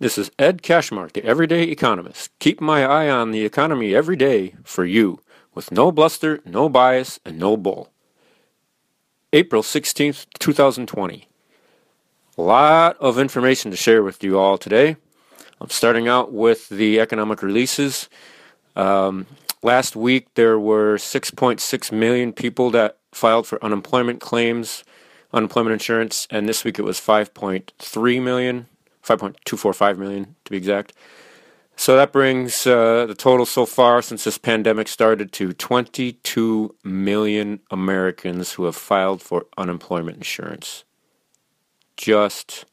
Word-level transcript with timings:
This 0.00 0.16
is 0.16 0.30
Ed 0.38 0.62
Kashmarek, 0.62 1.10
the 1.10 1.24
Everyday 1.24 1.64
Economist. 1.64 2.30
Keep 2.38 2.60
my 2.60 2.84
eye 2.84 3.10
on 3.10 3.32
the 3.32 3.44
economy 3.44 3.96
every 3.96 4.14
day 4.14 4.54
for 4.62 4.84
you, 4.84 5.18
with 5.56 5.72
no 5.72 5.90
bluster, 5.90 6.38
no 6.44 6.68
bias, 6.68 7.18
and 7.24 7.36
no 7.36 7.56
bull. 7.56 7.90
April 9.32 9.60
16th, 9.60 10.26
2020. 10.38 11.26
A 12.36 12.40
lot 12.40 12.96
of 12.98 13.18
information 13.18 13.72
to 13.72 13.76
share 13.76 14.04
with 14.04 14.22
you 14.22 14.38
all 14.38 14.56
today. 14.56 14.94
I'm 15.60 15.68
starting 15.68 16.06
out 16.06 16.32
with 16.32 16.68
the 16.68 17.00
economic 17.00 17.42
releases. 17.42 18.08
Um, 18.76 19.26
last 19.64 19.96
week, 19.96 20.32
there 20.34 20.60
were 20.60 20.94
6.6 20.94 21.90
million 21.90 22.32
people 22.32 22.70
that 22.70 22.98
filed 23.10 23.48
for 23.48 23.64
unemployment 23.64 24.20
claims, 24.20 24.84
unemployment 25.32 25.72
insurance, 25.72 26.28
and 26.30 26.48
this 26.48 26.62
week 26.62 26.78
it 26.78 26.82
was 26.82 27.00
5.3 27.00 28.22
million 28.22 28.68
5.245 29.08 29.98
million 29.98 30.36
to 30.44 30.50
be 30.50 30.56
exact. 30.56 30.92
So 31.76 31.94
that 31.96 32.12
brings 32.12 32.66
uh, 32.66 33.06
the 33.06 33.14
total 33.14 33.46
so 33.46 33.64
far 33.64 34.02
since 34.02 34.24
this 34.24 34.36
pandemic 34.36 34.88
started 34.88 35.30
to 35.34 35.52
22 35.52 36.74
million 36.82 37.60
Americans 37.70 38.54
who 38.54 38.64
have 38.64 38.74
filed 38.74 39.22
for 39.22 39.46
unemployment 39.56 40.16
insurance. 40.16 40.82
Just 41.96 42.64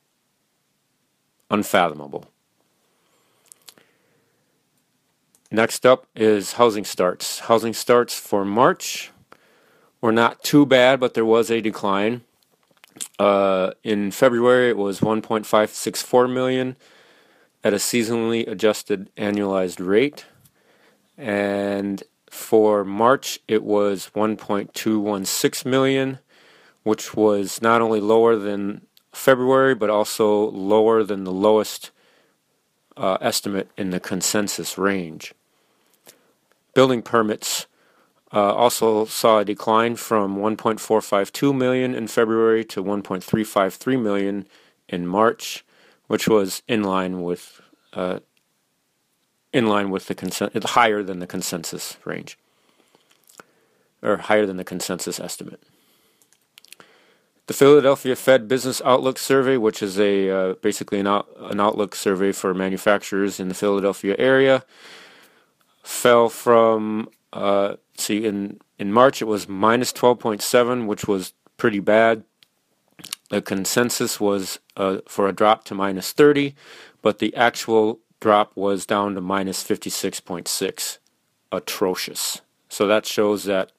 unfathomable. 1.52 2.26
Next 5.52 5.86
up 5.86 6.08
is 6.16 6.54
housing 6.54 6.84
starts. 6.84 7.40
Housing 7.42 7.74
starts 7.74 8.20
for 8.20 8.44
March 8.44 9.12
were 10.02 10.12
not 10.12 10.44
too 10.44 10.66
bad, 10.66 11.00
but 11.00 11.14
there 11.14 11.26
was 11.26 11.52
a 11.52 11.62
decline. 11.62 12.22
Uh, 13.20 13.72
in 13.84 14.12
February, 14.12 14.70
it 14.70 14.78
was 14.78 15.00
1.564 15.00 16.32
million 16.32 16.78
at 17.64 17.74
a 17.74 17.78
seasonally 17.78 18.48
adjusted 18.48 19.14
annualized 19.16 19.86
rate, 19.86 20.26
and 21.18 22.04
for 22.30 22.84
March, 22.84 23.40
it 23.48 23.64
was 23.64 24.12
1.216 24.16 25.66
million, 25.66 26.20
which 26.84 27.16
was 27.16 27.62
not 27.62 27.82
only 27.82 28.00
lower 28.00 28.36
than 28.36 28.82
February, 29.14 29.74
but 29.74 29.90
also 29.90 30.50
lower 30.52 31.04
than 31.04 31.24
the 31.24 31.32
lowest 31.32 31.92
uh, 32.98 33.18
estimate 33.22 33.70
in 33.78 33.90
the 33.90 34.00
consensus 34.00 34.78
range. 34.78 35.34
Building 36.74 37.02
permits 37.02 37.68
uh, 38.36 38.54
also 38.54 39.06
saw 39.06 39.40
a 39.40 39.46
decline 39.46 39.96
from 39.96 40.38
1.452 40.38 41.58
million 41.58 41.96
in 41.96 42.06
February 42.08 42.66
to 42.66 42.84
1.353 42.84 44.02
million 44.02 44.46
in 44.90 45.08
March, 45.08 45.64
which 46.08 46.28
was 46.28 46.62
in 46.68 46.84
line 46.84 47.24
with 47.24 47.62
uh, 47.94 48.20
in 49.54 49.68
line 49.68 49.90
with 49.90 50.08
the 50.08 50.62
higher 50.66 51.02
than 51.02 51.20
the 51.20 51.28
consensus 51.28 51.96
range, 52.04 52.38
or 54.02 54.18
higher 54.18 54.46
than 54.46 54.58
the 54.58 54.66
consensus 54.66 55.18
estimate. 55.18 55.64
The 57.48 57.54
Philadelphia 57.54 58.18
Fed 58.18 58.50
Business 58.50 58.82
Outlook 58.84 59.18
Survey, 59.18 59.56
which 59.56 59.82
is 59.82 59.98
a 59.98 60.30
uh, 60.30 60.54
basically 60.56 61.00
an, 61.00 61.08
out- 61.08 61.30
an 61.40 61.62
outlook 61.62 61.96
survey 61.96 62.34
for 62.34 62.54
manufacturers 62.54 63.40
in 63.40 63.48
the 63.48 63.54
Philadelphia 63.54 64.14
area, 64.20 64.66
fell 65.84 66.28
from 66.28 67.08
uh, 67.32 67.76
see, 67.98 68.26
in, 68.26 68.60
in 68.78 68.92
March 68.92 69.22
it 69.22 69.26
was 69.26 69.48
minus 69.48 69.92
12.7, 69.94 70.86
which 70.86 71.08
was 71.08 71.34
pretty 71.58 71.80
bad. 71.80 72.24
The 73.30 73.42
consensus 73.42 74.20
was 74.20 74.60
uh, 74.78 74.98
for 75.08 75.28
a 75.28 75.34
drop 75.34 75.64
to 75.66 75.76
minus 75.76 76.12
30, 76.12 76.56
but 77.02 77.20
the 77.20 77.36
actual 77.36 78.00
drop 78.20 78.56
was 78.56 78.86
down 78.86 79.16
to 79.16 79.22
minus 79.22 79.64
56.6. 79.64 80.98
Atrocious. 81.52 82.42
So 82.70 82.88
that 82.88 83.06
shows 83.06 83.46
that 83.46 83.72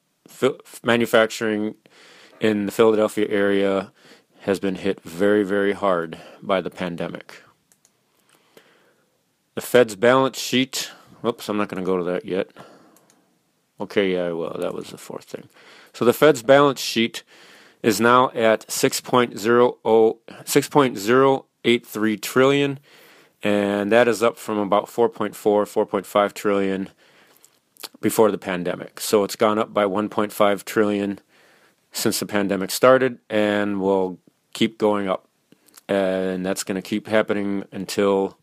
manufacturing 0.83 1.75
in 2.39 2.65
the 2.65 2.71
Philadelphia 2.71 3.27
area 3.29 3.91
has 4.41 4.59
been 4.59 4.75
hit 4.75 5.01
very, 5.01 5.43
very 5.43 5.73
hard 5.73 6.17
by 6.41 6.61
the 6.61 6.69
pandemic. 6.69 7.43
The 9.55 9.61
Fed's 9.61 9.95
balance 9.95 10.39
sheet, 10.39 10.91
oops, 11.25 11.49
I'm 11.49 11.57
not 11.57 11.67
going 11.67 11.83
to 11.83 11.85
go 11.85 11.97
to 11.97 12.03
that 12.05 12.25
yet. 12.25 12.49
Okay, 13.79 14.13
yeah, 14.13 14.31
well, 14.31 14.57
that 14.59 14.73
was 14.73 14.89
the 14.89 14.97
fourth 14.97 15.25
thing. 15.25 15.49
So 15.93 16.03
the 16.03 16.13
Fed's 16.13 16.41
balance 16.41 16.79
sheet 16.79 17.21
is 17.83 18.01
now 18.01 18.31
at 18.31 18.65
6.0, 18.67 19.35
6.083 19.35 22.21
trillion, 22.21 22.79
and 23.43 23.91
that 23.91 24.07
is 24.07 24.23
up 24.23 24.37
from 24.37 24.57
about 24.57 24.87
4.4, 24.87 25.33
4.5 25.33 26.33
trillion 26.33 26.89
before 28.01 28.31
the 28.31 28.39
pandemic. 28.39 28.99
So 28.99 29.23
it's 29.23 29.35
gone 29.35 29.59
up 29.59 29.71
by 29.73 29.85
1.5 29.85 30.65
trillion 30.65 31.19
since 31.91 32.19
the 32.19 32.25
pandemic 32.25 32.71
started, 32.71 33.19
and 33.29 33.79
will 33.79 34.17
keep 34.53 34.79
going 34.79 35.07
up, 35.07 35.27
and 35.87 36.43
that's 36.45 36.63
going 36.63 36.75
to 36.75 36.81
keep 36.81 37.07
happening 37.07 37.63
until 37.71 38.39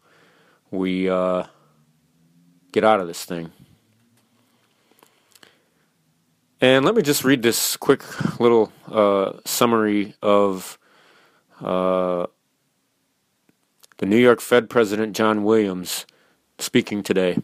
we 0.71 1.09
uh, 1.09 1.45
get 2.73 2.85
out 2.85 3.01
of 3.01 3.09
this 3.09 3.25
thing. 3.25 3.51
And 6.65 6.87
let 6.87 6.95
me 6.95 7.03
just 7.03 7.25
read 7.25 7.43
this 7.43 7.77
quick 7.77 8.41
little 8.41 8.73
uh, 8.91 9.33
summary 9.45 10.15
of 10.23 10.79
uh, 11.61 12.25
the 13.99 14.07
New 14.07 14.17
York 14.17 14.41
Fed 14.41 14.71
President 14.71 15.15
John 15.15 15.45
Williams 15.45 16.07
speaking 16.59 17.03
today. 17.03 17.37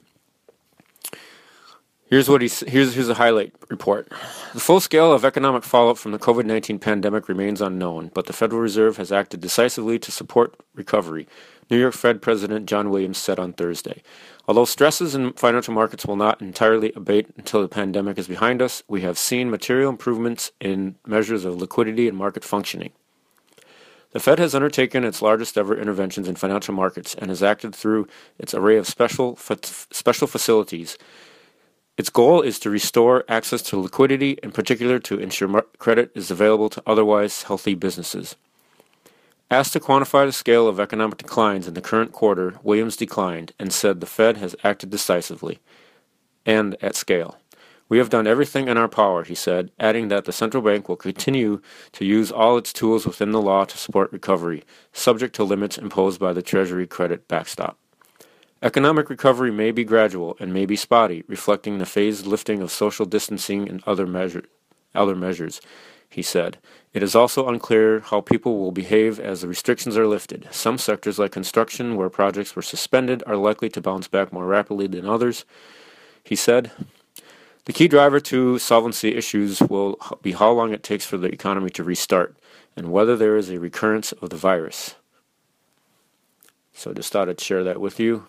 Here's 2.07 2.31
what 2.31 2.41
he's 2.41 2.61
here's 2.61 2.95
here's 2.95 3.11
a 3.11 3.15
highlight 3.15 3.53
report. 3.69 4.09
The 4.55 4.59
full 4.59 4.81
scale 4.81 5.13
of 5.13 5.23
economic 5.23 5.65
fallout 5.65 5.99
from 5.99 6.13
the 6.13 6.19
COVID-19 6.19 6.81
pandemic 6.81 7.29
remains 7.29 7.61
unknown, 7.61 8.11
but 8.15 8.25
the 8.25 8.33
Federal 8.33 8.63
Reserve 8.63 8.97
has 8.97 9.13
acted 9.13 9.43
decisively 9.43 9.99
to 9.99 10.11
support 10.11 10.59
recovery. 10.75 11.29
New 11.71 11.79
York 11.79 11.93
Fed 11.93 12.23
President 12.23 12.65
John 12.65 12.89
Williams 12.89 13.19
said 13.19 13.39
on 13.39 13.53
Thursday. 13.53 14.03
Although 14.51 14.65
stresses 14.65 15.15
in 15.15 15.35
financial 15.35 15.75
markets 15.75 16.05
will 16.05 16.17
not 16.17 16.43
entirely 16.43 16.93
abate 16.97 17.29
until 17.37 17.63
the 17.63 17.69
pandemic 17.69 18.19
is 18.19 18.27
behind 18.27 18.61
us, 18.61 18.83
we 18.89 19.03
have 19.03 19.17
seen 19.17 19.49
material 19.49 19.89
improvements 19.89 20.51
in 20.61 20.97
measures 21.07 21.45
of 21.45 21.61
liquidity 21.61 22.09
and 22.09 22.19
market 22.19 22.43
functioning. 22.43 22.91
The 24.11 24.19
Fed 24.19 24.41
has 24.41 24.53
undertaken 24.53 25.05
its 25.05 25.23
largest 25.23 25.57
ever 25.57 25.77
interventions 25.79 26.27
in 26.27 26.35
financial 26.35 26.75
markets 26.75 27.15
and 27.15 27.31
has 27.31 27.45
acted 27.45 27.77
through 27.77 28.09
its 28.41 28.53
array 28.53 28.77
of 28.77 28.89
special 28.89 29.37
special 29.37 30.27
facilities. 30.27 30.99
Its 31.97 32.11
goal 32.11 32.43
is 32.43 32.59
to 32.59 32.71
restore 32.71 33.25
access 33.29 33.63
to 33.63 33.79
liquidity, 33.79 34.37
in 34.43 34.51
particular 34.51 34.99
to 34.99 35.21
ensure 35.21 35.63
credit 35.79 36.11
is 36.17 36.29
available 36.29 36.69
to 36.71 36.83
otherwise 36.89 37.45
healthy 37.45 37.75
businesses. 37.75 38.35
Asked 39.53 39.73
to 39.73 39.81
quantify 39.81 40.27
the 40.27 40.33
scale 40.33 40.69
of 40.69 40.79
economic 40.79 41.19
declines 41.19 41.67
in 41.67 41.75
the 41.75 41.81
current 41.81 42.13
quarter, 42.13 42.55
Williams 42.63 42.97
declined 42.97 43.53
and 43.59 43.73
said 43.73 44.01
the 44.01 44.07
Fed 44.07 44.37
has 44.37 44.55
acted 44.63 44.91
decisively 44.91 45.59
and 46.47 46.77
at 46.81 46.95
scale. 46.95 47.37
We 47.89 47.99
have 47.99 48.11
done 48.11 48.29
everything 48.29 48.69
in 48.69 48.77
our 48.77 48.87
power, 48.87 49.25
he 49.25 49.35
said, 49.35 49.73
adding 49.81 50.07
that 50.07 50.25
the 50.25 50.33
central 50.33 50.63
bank 50.63 50.89
will 50.89 50.95
continue 50.95 51.61
to 51.91 52.05
use 52.05 52.31
all 52.31 52.57
its 52.57 52.73
tools 52.73 53.05
within 53.05 53.33
the 53.33 53.43
law 53.43 53.65
to 53.65 53.77
support 53.77 54.13
recovery, 54.13 54.63
subject 54.93 55.35
to 55.35 55.45
limits 55.45 55.77
imposed 55.77 56.21
by 56.21 56.33
the 56.33 56.43
Treasury 56.43 56.87
credit 56.87 57.27
backstop. 57.27 57.77
Economic 58.63 59.11
recovery 59.11 59.51
may 59.51 59.73
be 59.73 59.83
gradual 59.83 60.37
and 60.39 60.53
may 60.55 60.65
be 60.65 60.77
spotty, 60.77 61.25
reflecting 61.27 61.79
the 61.79 61.87
phased 61.87 62.25
lifting 62.25 62.63
of 62.63 62.71
social 62.71 63.05
distancing 63.05 63.69
and 63.69 63.83
other, 63.85 64.07
measure, 64.07 64.45
other 64.95 65.17
measures, 65.17 65.61
he 66.09 66.23
said. 66.23 66.59
It 66.93 67.05
is 67.05 67.15
also 67.15 67.49
unclear 67.49 68.01
how 68.01 68.21
people 68.21 68.59
will 68.59 68.73
behave 68.73 69.21
as 69.21 69.43
the 69.43 69.49
restrictions 69.49 69.97
are 69.97 70.09
lifted. 70.09 70.49
Some 70.51 70.77
sectors, 70.77 71.21
like 71.21 71.31
construction, 71.31 71.95
where 71.95 72.11
projects 72.11 72.57
were 72.57 72.63
suspended, 72.63 73.23
are 73.27 73.37
likely 73.37 73.69
to 73.71 73.81
bounce 73.81 74.09
back 74.09 74.33
more 74.33 74.47
rapidly 74.47 74.89
than 74.89 75.07
others. 75.07 75.45
He 76.25 76.35
said, 76.35 76.73
The 77.67 77.73
key 77.73 77.87
driver 77.87 78.19
to 78.21 78.59
solvency 78.59 79.15
issues 79.15 79.61
will 79.61 80.01
be 80.21 80.33
how 80.33 80.51
long 80.51 80.73
it 80.73 80.83
takes 80.83 81.07
for 81.07 81.17
the 81.17 81.29
economy 81.29 81.71
to 81.71 81.85
restart 81.85 82.37
and 82.75 82.91
whether 82.91 83.17
there 83.17 83.37
is 83.37 83.51
a 83.51 83.61
recurrence 83.61 84.11
of 84.13 84.31
the 84.31 84.37
virus. 84.37 84.97
So, 86.73 86.93
just 86.93 87.13
thought 87.13 87.29
I'd 87.29 87.41
share 87.41 87.63
that 87.63 87.81
with 87.81 88.01
you. 88.01 88.27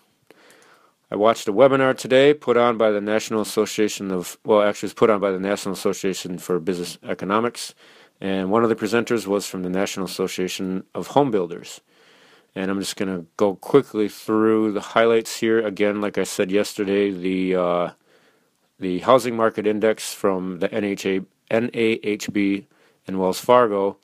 I 1.10 1.16
watched 1.16 1.48
a 1.48 1.52
webinar 1.52 1.96
today 1.96 2.32
put 2.32 2.56
on 2.56 2.78
by 2.78 2.90
the 2.90 3.00
National 3.00 3.40
Association 3.40 4.10
of, 4.10 4.38
well, 4.44 4.62
actually, 4.62 4.86
it's 4.88 4.94
put 4.94 5.10
on 5.10 5.20
by 5.20 5.30
the 5.30 5.38
National 5.38 5.74
Association 5.74 6.38
for 6.38 6.58
Business 6.58 6.96
Economics 7.02 7.74
and 8.22 8.52
one 8.52 8.62
of 8.62 8.68
the 8.68 8.76
presenters 8.76 9.26
was 9.26 9.48
from 9.48 9.64
the 9.64 9.68
National 9.68 10.06
Association 10.06 10.84
of 10.94 11.08
Home 11.08 11.32
Builders. 11.32 11.80
And 12.54 12.70
I'm 12.70 12.78
just 12.78 12.94
going 12.94 13.12
to 13.12 13.26
go 13.36 13.56
quickly 13.56 14.08
through 14.08 14.70
the 14.70 14.80
highlights 14.80 15.38
here. 15.38 15.58
Again, 15.58 16.00
like 16.00 16.16
I 16.16 16.22
said 16.22 16.48
yesterday, 16.52 17.10
the 17.10 17.56
uh, 17.56 17.90
the 18.78 19.00
housing 19.00 19.36
market 19.36 19.66
index 19.66 20.14
from 20.14 20.60
the 20.60 20.68
NHA, 20.68 21.26
NAHB 21.50 22.66
and 23.08 23.18
Wells 23.18 23.40
Fargo 23.40 23.96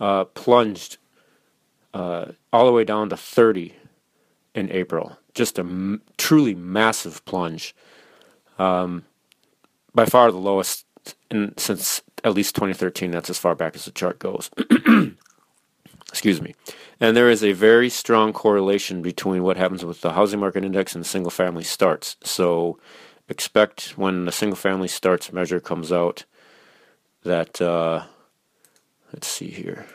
uh, 0.00 0.24
plunged 0.24 0.98
uh, 1.94 2.32
all 2.52 2.66
the 2.66 2.72
way 2.72 2.84
down 2.84 3.08
to 3.08 3.16
30 3.16 3.74
in 4.54 4.70
April. 4.70 5.16
Just 5.32 5.58
a 5.58 5.62
m- 5.62 6.02
truly 6.18 6.54
massive 6.54 7.24
plunge. 7.24 7.74
Um, 8.58 9.06
by 9.94 10.04
far 10.04 10.30
the 10.30 10.36
lowest 10.38 10.84
in, 11.30 11.56
since 11.56 12.02
at 12.26 12.34
least 12.34 12.56
2013. 12.56 13.12
That's 13.12 13.30
as 13.30 13.38
far 13.38 13.54
back 13.54 13.76
as 13.76 13.84
the 13.84 13.92
chart 13.92 14.18
goes. 14.18 14.50
Excuse 16.08 16.42
me. 16.42 16.54
And 16.98 17.16
there 17.16 17.30
is 17.30 17.44
a 17.44 17.52
very 17.52 17.88
strong 17.88 18.32
correlation 18.32 19.00
between 19.00 19.44
what 19.44 19.56
happens 19.56 19.84
with 19.84 20.00
the 20.00 20.12
housing 20.12 20.40
market 20.40 20.64
index 20.64 20.94
and 20.94 21.06
single 21.06 21.30
family 21.30 21.62
starts. 21.62 22.16
So 22.24 22.78
expect 23.28 23.96
when 23.96 24.24
the 24.24 24.32
single 24.32 24.56
family 24.56 24.88
starts 24.88 25.32
measure 25.32 25.60
comes 25.60 25.92
out 25.92 26.24
that, 27.22 27.60
uh, 27.60 28.04
let's 29.12 29.28
see 29.28 29.48
here. 29.48 29.86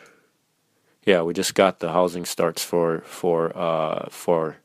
Yeah, 1.05 1.23
we 1.23 1.33
just 1.33 1.53
got 1.53 1.79
the 1.79 1.91
housing 1.91 2.25
starts 2.25 2.63
for 2.63 2.99
for 3.01 3.57
uh, 3.57 4.07
for 4.11 4.57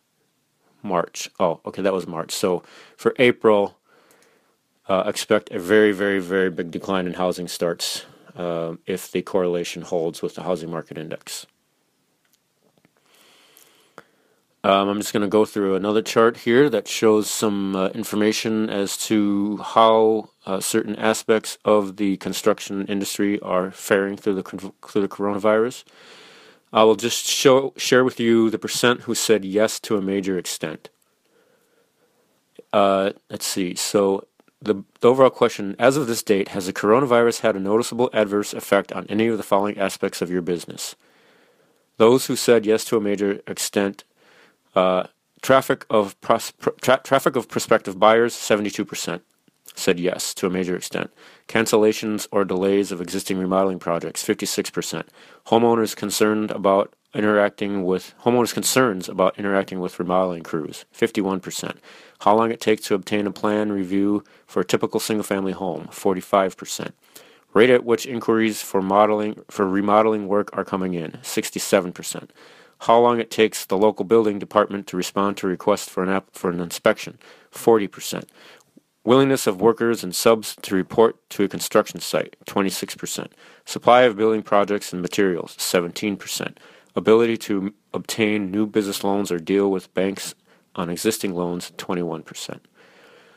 March. 0.83 1.31
Oh, 1.41 1.61
okay, 1.65 1.81
that 1.81 1.95
was 1.95 2.07
March. 2.07 2.33
So 2.33 2.63
for 2.95 3.15
April, 3.19 3.79
uh, 4.89 5.05
expect 5.07 5.51
a 5.51 5.59
very, 5.59 5.93
very, 5.93 6.21
very 6.21 6.51
big 6.51 6.71
decline 6.71 7.07
in 7.07 7.15
housing 7.15 7.49
starts 7.49 8.05
uh, 8.37 8.75
if 8.87 9.11
the 9.11 9.23
correlation 9.23 9.83
holds 9.83 10.23
with 10.23 10.35
the 10.35 10.43
housing 10.43 10.71
market 10.71 10.99
index. 10.99 11.47
Um, 14.67 14.89
I'm 14.89 14.99
just 14.99 15.13
going 15.13 15.23
to 15.23 15.29
go 15.29 15.45
through 15.45 15.77
another 15.77 16.03
chart 16.03 16.39
here 16.39 16.69
that 16.71 16.89
shows 16.89 17.31
some 17.31 17.77
uh, 17.77 17.89
information 17.91 18.69
as 18.69 18.97
to 19.07 19.59
how 19.59 20.31
uh, 20.45 20.59
certain 20.59 20.97
aspects 20.97 21.57
of 21.65 21.99
the 21.99 22.17
construction 22.17 22.85
industry 22.87 23.39
are 23.41 23.71
faring 23.71 24.17
through 24.17 24.35
the 24.35 24.43
through 24.43 25.03
the 25.03 25.09
coronavirus. 25.09 25.85
I 26.73 26.83
will 26.83 26.97
just 26.97 27.27
show 27.27 27.75
share 27.77 28.03
with 28.03 28.19
you 28.19 28.51
the 28.51 28.59
percent 28.59 29.03
who 29.03 29.15
said 29.15 29.45
yes 29.45 29.79
to 29.81 29.97
a 29.97 30.03
major 30.03 30.37
extent. 30.37 30.89
Uh, 32.73 33.13
let's 33.31 33.47
see. 33.47 33.77
So 33.77 34.27
the, 34.61 34.85
the 35.01 35.09
overall 35.09 35.31
question, 35.31 35.77
as 35.79 35.97
of 35.97 36.07
this 36.07 36.23
date, 36.23 36.49
has 36.49 36.67
the 36.67 36.73
coronavirus 36.73 37.41
had 37.41 37.57
a 37.57 37.61
noticeable 37.61 38.11
adverse 38.13 38.55
effect 38.55 38.93
on 38.93 39.07
any 39.09 39.27
of 39.27 39.37
the 39.37 39.43
following 39.43 39.79
aspects 39.79 40.23
of 40.23 40.31
your 40.31 40.43
business? 40.43 40.97
Those 41.99 42.27
who 42.27 42.37
said 42.37 42.67
yes 42.67 42.85
to 42.87 42.97
a 42.97 43.01
major 43.01 43.41
extent 43.47 44.05
uh, 44.75 45.05
traffic 45.43 45.87
of 45.89 46.21
pros- 46.21 46.53
tra- 46.81 47.01
traffic 47.03 47.37
of 47.37 47.49
prospective 47.49 47.99
buyers, 47.99 48.35
72% 48.35 49.21
said 49.77 50.01
yes 50.01 50.35
to 50.35 50.47
a 50.47 50.51
major 50.51 50.75
extent. 50.75 51.13
Cancellations 51.47 52.27
or 52.33 52.45
delays 52.45 52.91
of 52.91 53.01
existing 53.01 53.39
remodeling 53.39 53.79
projects, 53.79 54.25
56%. 54.25 55.05
Homeowners 55.47 55.95
concerned 55.95 56.51
about 56.51 56.93
interacting 57.15 57.85
with 57.85 58.15
homeowners 58.25 58.53
concerns 58.53 59.09
about 59.09 59.39
interacting 59.39 59.79
with 59.79 59.99
remodeling 59.99 60.43
crews, 60.43 60.85
51%. 60.95 61.77
How 62.21 62.35
long 62.35 62.51
it 62.51 62.61
takes 62.61 62.87
to 62.87 62.95
obtain 62.95 63.27
a 63.27 63.33
plan 63.33 63.71
review 63.71 64.25
for 64.47 64.61
a 64.61 64.65
typical 64.65 64.99
single-family 64.99 65.53
home, 65.53 65.89
45%. 65.93 66.93
Rate 67.55 67.71
at 67.71 67.85
which 67.85 68.07
inquiries 68.07 68.61
for 68.61 68.83
modeling 68.83 69.43
for 69.49 69.67
remodeling 69.67 70.27
work 70.27 70.51
are 70.53 70.65
coming 70.65 70.95
in, 70.95 71.13
67% 71.23 72.29
how 72.81 72.99
long 72.99 73.21
it 73.21 73.31
takes 73.31 73.65
the 73.65 73.77
local 73.77 74.05
building 74.05 74.39
department 74.39 74.87
to 74.87 74.97
respond 74.97 75.37
to 75.37 75.47
requests 75.47 75.89
for 75.89 76.03
an 76.03 76.09
app 76.09 76.27
for 76.33 76.51
an 76.51 76.61
inspection 76.61 77.19
40% 77.53 78.25
willingness 79.07 79.47
of 79.47 79.61
workers 79.61 80.05
and 80.05 80.15
subs 80.15 80.57
to 80.63 80.75
report 80.75 81.17
to 81.31 81.45
a 81.45 81.49
construction 81.49 82.01
site 82.01 82.37
26% 82.47 83.29
supply 83.65 84.03
of 84.03 84.17
building 84.17 84.43
projects 84.43 84.93
and 84.93 85.01
materials 85.01 85.57
17% 85.57 86.57
ability 86.95 87.37
to 87.37 87.73
obtain 87.95 88.51
new 88.51 88.67
business 88.67 89.05
loans 89.05 89.31
or 89.31 89.39
deal 89.39 89.71
with 89.71 89.93
banks 89.95 90.35
on 90.75 90.91
existing 90.91 91.35
loans 91.35 91.73
21% 91.79 92.61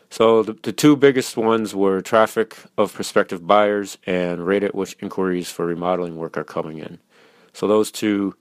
so 0.10 0.42
the, 0.42 0.54
the 0.54 0.72
two 0.72 0.96
biggest 0.96 1.38
ones 1.38 1.76
were 1.76 2.02
traffic 2.02 2.58
of 2.78 2.94
prospective 2.94 3.46
buyers 3.46 3.98
and 4.06 4.46
rate 4.46 4.64
at 4.64 4.74
which 4.74 4.98
inquiries 5.00 5.52
for 5.52 5.66
remodeling 5.66 6.16
work 6.16 6.38
are 6.38 6.44
coming 6.44 6.80
in. 6.80 7.00
So 7.54 7.68
those 7.68 7.92
two 7.92 8.36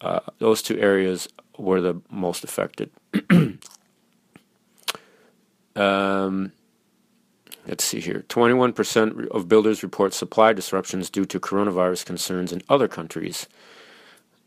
uh, 0.00 0.20
those 0.38 0.62
two 0.62 0.78
areas 0.78 1.28
were 1.58 1.80
the 1.80 2.00
most 2.10 2.44
affected. 2.44 2.90
um, 5.76 6.52
let's 7.66 7.84
see 7.84 8.00
here 8.00 8.24
21% 8.28 9.28
of 9.28 9.48
builders 9.48 9.82
report 9.82 10.14
supply 10.14 10.52
disruptions 10.52 11.10
due 11.10 11.24
to 11.26 11.40
coronavirus 11.40 12.04
concerns 12.04 12.52
in 12.52 12.62
other 12.68 12.88
countries. 12.88 13.46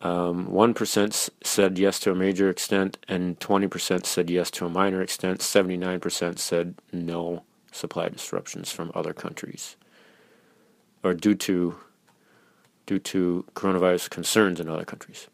Um, 0.02 0.48
1% 0.48 1.30
said 1.44 1.78
yes 1.78 2.00
to 2.00 2.12
a 2.12 2.16
major 2.16 2.50
extent, 2.50 2.98
and 3.10 3.38
20% 3.40 4.06
said 4.06 4.30
yes 4.30 4.50
to 4.52 4.66
a 4.66 4.70
minor 4.70 5.02
extent. 5.02 5.42
79% 5.42 6.40
said 6.40 6.76
no 6.94 7.44
supply 7.72 8.08
disruptions 8.10 8.72
from 8.72 8.92
other 8.96 9.14
countries, 9.14 9.76
or 11.04 11.14
due 11.14 11.36
to 11.36 11.76
due 12.86 12.98
to 13.00 13.46
coronavirus 13.54 14.10
concerns 14.10 14.60
in 14.60 14.68
other 14.68 14.86
countries. 14.86 15.28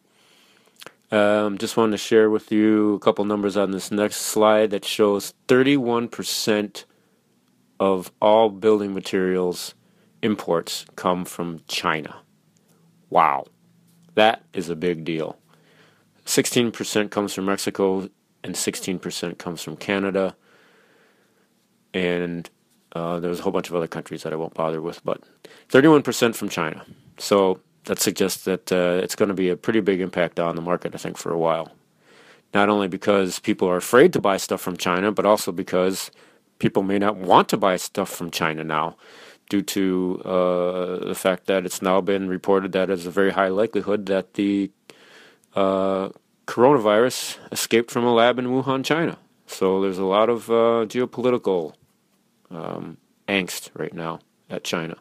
Um, 1.11 1.57
just 1.57 1.77
wanted 1.77 1.91
to 1.91 1.97
share 1.97 2.29
with 2.29 2.51
you 2.51 2.95
a 2.95 2.99
couple 2.99 3.25
numbers 3.25 3.55
on 3.55 3.71
this 3.71 3.91
next 3.91 4.17
slide 4.17 4.71
that 4.71 4.83
shows 4.83 5.33
31% 5.47 6.85
of 7.79 8.11
all 8.21 8.49
building 8.49 8.93
materials 8.93 9.75
imports 10.21 10.85
come 10.95 11.25
from 11.25 11.61
China. 11.67 12.15
Wow, 13.09 13.45
that 14.15 14.43
is 14.53 14.69
a 14.69 14.75
big 14.75 15.05
deal. 15.05 15.37
16% 16.25 17.11
comes 17.11 17.33
from 17.33 17.45
Mexico 17.45 18.09
and 18.43 18.55
16% 18.55 19.37
comes 19.37 19.61
from 19.61 19.77
Canada. 19.77 20.35
And 21.93 22.49
uh, 22.93 23.19
there's 23.19 23.39
a 23.39 23.43
whole 23.43 23.51
bunch 23.51 23.69
of 23.69 23.75
other 23.75 23.87
countries 23.87 24.23
that 24.23 24.33
I 24.33 24.35
won't 24.35 24.53
bother 24.53 24.81
with, 24.81 25.03
but 25.03 25.21
31% 25.69 26.35
from 26.35 26.49
China. 26.49 26.83
So 27.19 27.59
that 27.85 27.99
suggests 27.99 28.43
that 28.45 28.71
uh, 28.71 28.99
it's 29.03 29.15
going 29.15 29.29
to 29.29 29.35
be 29.35 29.49
a 29.49 29.55
pretty 29.55 29.79
big 29.79 30.01
impact 30.01 30.39
on 30.39 30.55
the 30.55 30.61
market, 30.61 30.93
I 30.93 30.97
think, 30.97 31.17
for 31.17 31.31
a 31.31 31.37
while. 31.37 31.71
Not 32.53 32.69
only 32.69 32.87
because 32.87 33.39
people 33.39 33.67
are 33.67 33.77
afraid 33.77 34.13
to 34.13 34.21
buy 34.21 34.37
stuff 34.37 34.61
from 34.61 34.77
China, 34.77 35.11
but 35.11 35.25
also 35.25 35.51
because 35.51 36.11
people 36.59 36.83
may 36.83 36.99
not 36.99 37.17
want 37.17 37.49
to 37.49 37.57
buy 37.57 37.75
stuff 37.75 38.09
from 38.09 38.31
China 38.31 38.63
now 38.63 38.95
due 39.49 39.61
to 39.61 40.21
uh, 40.25 41.05
the 41.05 41.15
fact 41.15 41.45
that 41.45 41.65
it's 41.65 41.81
now 41.81 42.01
been 42.01 42.27
reported 42.27 42.71
that 42.71 42.87
there's 42.87 43.05
a 43.05 43.11
very 43.11 43.31
high 43.31 43.49
likelihood 43.49 44.05
that 44.07 44.33
the 44.33 44.71
uh, 45.55 46.09
coronavirus 46.47 47.37
escaped 47.51 47.91
from 47.91 48.05
a 48.05 48.13
lab 48.13 48.39
in 48.39 48.47
Wuhan, 48.47 48.83
China. 48.83 49.17
So 49.47 49.81
there's 49.81 49.99
a 49.99 50.05
lot 50.05 50.29
of 50.29 50.49
uh, 50.49 50.85
geopolitical 50.87 51.73
um, 52.49 52.97
angst 53.27 53.69
right 53.75 53.93
now 53.93 54.19
at 54.49 54.63
China. 54.63 54.95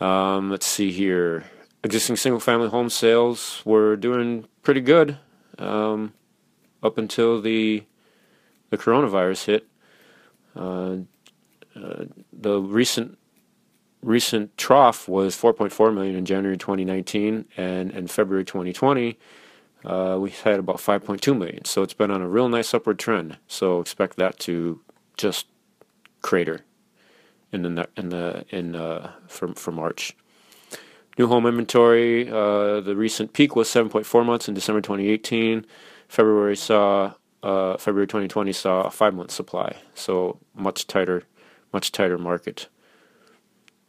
Um, 0.00 0.50
let's 0.50 0.66
see 0.66 0.92
here. 0.92 1.44
Existing 1.82 2.16
single 2.16 2.40
family 2.40 2.68
home 2.68 2.90
sales 2.90 3.62
were 3.64 3.96
doing 3.96 4.46
pretty 4.62 4.80
good 4.80 5.18
um, 5.58 6.12
up 6.82 6.98
until 6.98 7.40
the 7.40 7.84
the 8.70 8.76
coronavirus 8.76 9.44
hit. 9.44 9.68
Uh, 10.54 10.96
uh, 11.76 12.04
the 12.32 12.60
recent 12.60 13.18
recent 14.02 14.56
trough 14.56 15.08
was 15.08 15.36
4.4 15.36 15.94
million 15.94 16.16
in 16.16 16.24
January 16.24 16.56
2019, 16.56 17.46
and 17.56 17.90
in 17.90 18.06
February 18.06 18.44
2020, 18.44 19.18
uh, 19.84 20.16
we 20.20 20.30
had 20.30 20.58
about 20.58 20.76
5.2 20.76 21.36
million. 21.36 21.64
So 21.64 21.82
it's 21.82 21.94
been 21.94 22.10
on 22.10 22.22
a 22.22 22.28
real 22.28 22.48
nice 22.48 22.74
upward 22.74 22.98
trend. 22.98 23.38
So 23.46 23.80
expect 23.80 24.16
that 24.16 24.38
to 24.40 24.80
just 25.16 25.46
crater 26.22 26.65
in 27.64 27.76
the 27.76 27.88
in 27.96 28.08
the 28.10 28.44
in 28.50 28.74
uh, 28.74 29.12
for 29.28 29.54
for 29.54 29.72
March. 29.72 30.16
New 31.18 31.28
home 31.28 31.46
inventory. 31.46 32.28
Uh, 32.28 32.80
the 32.80 32.94
recent 32.94 33.32
peak 33.32 33.56
was 33.56 33.68
7.4 33.68 34.26
months 34.26 34.48
in 34.48 34.54
December 34.54 34.82
2018. 34.82 35.64
February 36.08 36.56
saw 36.56 37.14
uh, 37.42 37.76
February 37.78 38.06
2020 38.06 38.52
saw 38.52 38.82
a 38.82 38.90
five 38.90 39.14
month 39.14 39.30
supply, 39.30 39.76
so 39.94 40.38
much 40.54 40.86
tighter, 40.86 41.22
much 41.72 41.92
tighter 41.92 42.18
market 42.18 42.68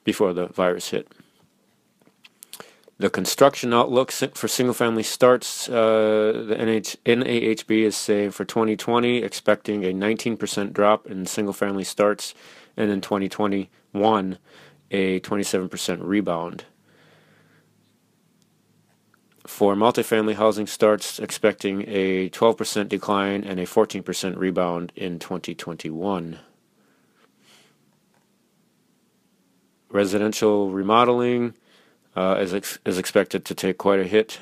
before 0.04 0.32
the 0.32 0.48
virus 0.48 0.90
hit. 0.92 1.12
The 3.00 3.12
construction 3.12 3.74
outlook 3.76 4.12
for 4.12 4.48
single 4.48 4.74
family 4.74 5.04
starts, 5.04 5.70
uh, 5.70 6.46
the 6.48 6.56
NH- 6.56 6.98
NAHB 7.06 7.84
is 7.84 7.96
saying 7.96 8.32
for 8.32 8.44
2020, 8.44 9.18
expecting 9.22 9.86
a 9.86 9.94
19% 9.94 10.74
drop 10.74 11.06
in 11.06 11.28
single 11.28 11.54
family 11.54 11.84
starts 11.84 12.34
and 12.76 12.90
in 12.90 13.02
2021 13.02 14.40
a 14.90 15.20
27% 15.20 16.00
rebound. 16.02 16.66
For 19.46 19.76
multifamily 19.76 20.34
housing 20.34 20.66
starts, 20.66 21.20
expecting 21.20 21.86
a 21.88 22.30
12% 22.32 22.90
decline 22.90 23.44
and 23.44 23.60
a 23.60 23.66
14% 23.66 24.38
rebound 24.38 24.92
in 24.96 25.20
2021. 25.20 26.40
Residential 29.90 30.72
remodeling 30.72 31.54
uh, 32.18 32.40
is, 32.42 32.52
ex- 32.52 32.80
is 32.84 32.98
expected 32.98 33.46
to 33.46 33.54
take 33.54 33.78
quite 33.78 34.00
a 34.00 34.04
hit, 34.04 34.40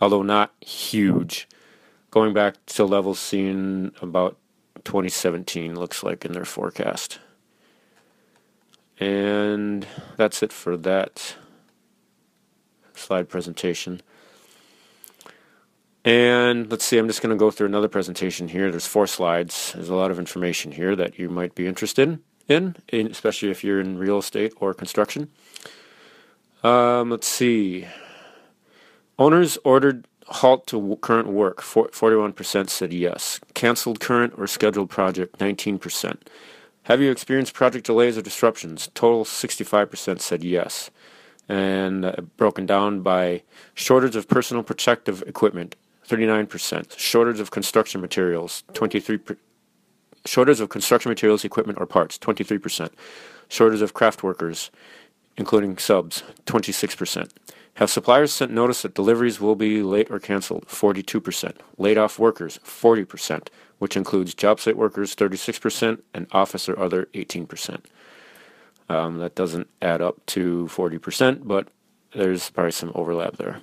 although 0.00 0.22
not 0.22 0.54
huge. 0.62 1.46
going 2.10 2.32
back 2.32 2.54
to 2.64 2.84
levels 2.84 3.18
seen 3.18 3.92
about 4.00 4.38
2017, 4.84 5.74
looks 5.74 6.02
like 6.02 6.24
in 6.24 6.32
their 6.32 6.44
forecast. 6.44 7.18
And 8.98 9.86
that's 10.16 10.42
it 10.42 10.52
for 10.52 10.76
that 10.78 11.36
slide 12.94 13.28
presentation. 13.28 14.00
And 16.04 16.70
let's 16.70 16.84
see, 16.84 16.96
I'm 16.96 17.08
just 17.08 17.20
going 17.20 17.36
to 17.36 17.38
go 17.38 17.50
through 17.50 17.66
another 17.66 17.88
presentation 17.88 18.48
here. 18.48 18.70
There's 18.70 18.86
four 18.86 19.06
slides. 19.06 19.72
There's 19.74 19.88
a 19.90 19.94
lot 19.94 20.10
of 20.10 20.18
information 20.18 20.72
here 20.72 20.96
that 20.96 21.18
you 21.18 21.28
might 21.28 21.54
be 21.54 21.66
interested 21.66 22.18
in, 22.48 22.76
in 22.88 23.08
especially 23.08 23.50
if 23.50 23.62
you're 23.62 23.80
in 23.80 23.98
real 23.98 24.18
estate 24.18 24.54
or 24.58 24.72
construction. 24.72 25.30
Um, 26.64 27.10
let's 27.10 27.28
see. 27.28 27.86
Owners 29.18 29.58
ordered 29.64 30.08
halt 30.26 30.66
to 30.68 30.98
current 31.02 31.28
work. 31.28 31.60
41% 31.60 32.70
said 32.70 32.92
yes. 32.92 33.38
Canceled 33.52 34.00
current 34.00 34.34
or 34.38 34.46
scheduled 34.46 34.88
project, 34.88 35.38
19%. 35.38 36.18
Have 36.84 37.00
you 37.00 37.10
experienced 37.10 37.54
project 37.54 37.86
delays 37.86 38.18
or 38.18 38.22
disruptions? 38.22 38.88
Total 38.94 39.24
65% 39.24 40.20
said 40.20 40.42
yes. 40.42 40.90
And 41.48 42.06
uh, 42.06 42.16
broken 42.38 42.64
down 42.64 43.02
by 43.02 43.42
shortage 43.74 44.16
of 44.16 44.28
personal 44.28 44.62
protective 44.62 45.22
equipment, 45.26 45.76
39%. 46.08 46.98
Shortage 46.98 47.40
of 47.40 47.50
construction 47.50 48.00
materials, 48.00 48.64
23 48.72 49.18
Shortage 50.26 50.60
of 50.60 50.70
construction 50.70 51.10
materials, 51.10 51.44
equipment, 51.44 51.78
or 51.78 51.84
parts, 51.84 52.16
23%. 52.16 52.88
Shortage 53.48 53.82
of 53.82 53.92
craft 53.92 54.22
workers, 54.22 54.70
including 55.36 55.78
subs, 55.78 56.22
26%. 56.46 57.30
Have 57.74 57.90
suppliers 57.90 58.32
sent 58.32 58.52
notice 58.52 58.82
that 58.82 58.94
deliveries 58.94 59.40
will 59.40 59.56
be 59.56 59.82
late 59.82 60.10
or 60.10 60.20
canceled? 60.20 60.66
42%. 60.68 61.56
Laid 61.76 61.98
off 61.98 62.18
workers? 62.20 62.60
40%, 62.64 63.48
which 63.78 63.96
includes 63.96 64.32
job 64.34 64.60
site 64.60 64.76
workers 64.76 65.16
36% 65.16 66.00
and 66.12 66.26
office 66.30 66.68
or 66.68 66.78
other 66.78 67.06
18%. 67.14 67.80
Um, 68.88 69.18
that 69.18 69.34
doesn't 69.34 69.68
add 69.82 70.00
up 70.00 70.24
to 70.26 70.68
40%, 70.70 71.40
but 71.48 71.68
there's 72.14 72.50
probably 72.50 72.70
some 72.70 72.92
overlap 72.94 73.38
there. 73.38 73.60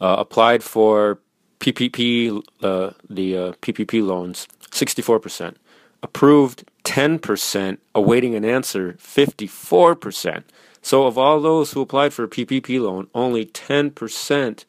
Uh, 0.00 0.16
applied 0.18 0.62
for 0.62 1.18
PPP, 1.60 2.42
uh, 2.62 2.90
the 3.08 3.36
uh, 3.36 3.52
PPP 3.62 4.04
loans, 4.04 4.46
64%. 4.70 5.54
Approved 6.02 6.64
10%, 6.90 7.78
awaiting 7.94 8.34
an 8.34 8.44
answer, 8.44 8.94
54%. 8.94 10.42
So, 10.82 11.06
of 11.06 11.16
all 11.16 11.40
those 11.40 11.70
who 11.70 11.82
applied 11.82 12.12
for 12.12 12.24
a 12.24 12.28
PPP 12.28 12.80
loan, 12.80 13.06
only 13.14 13.46
10% 13.46 14.64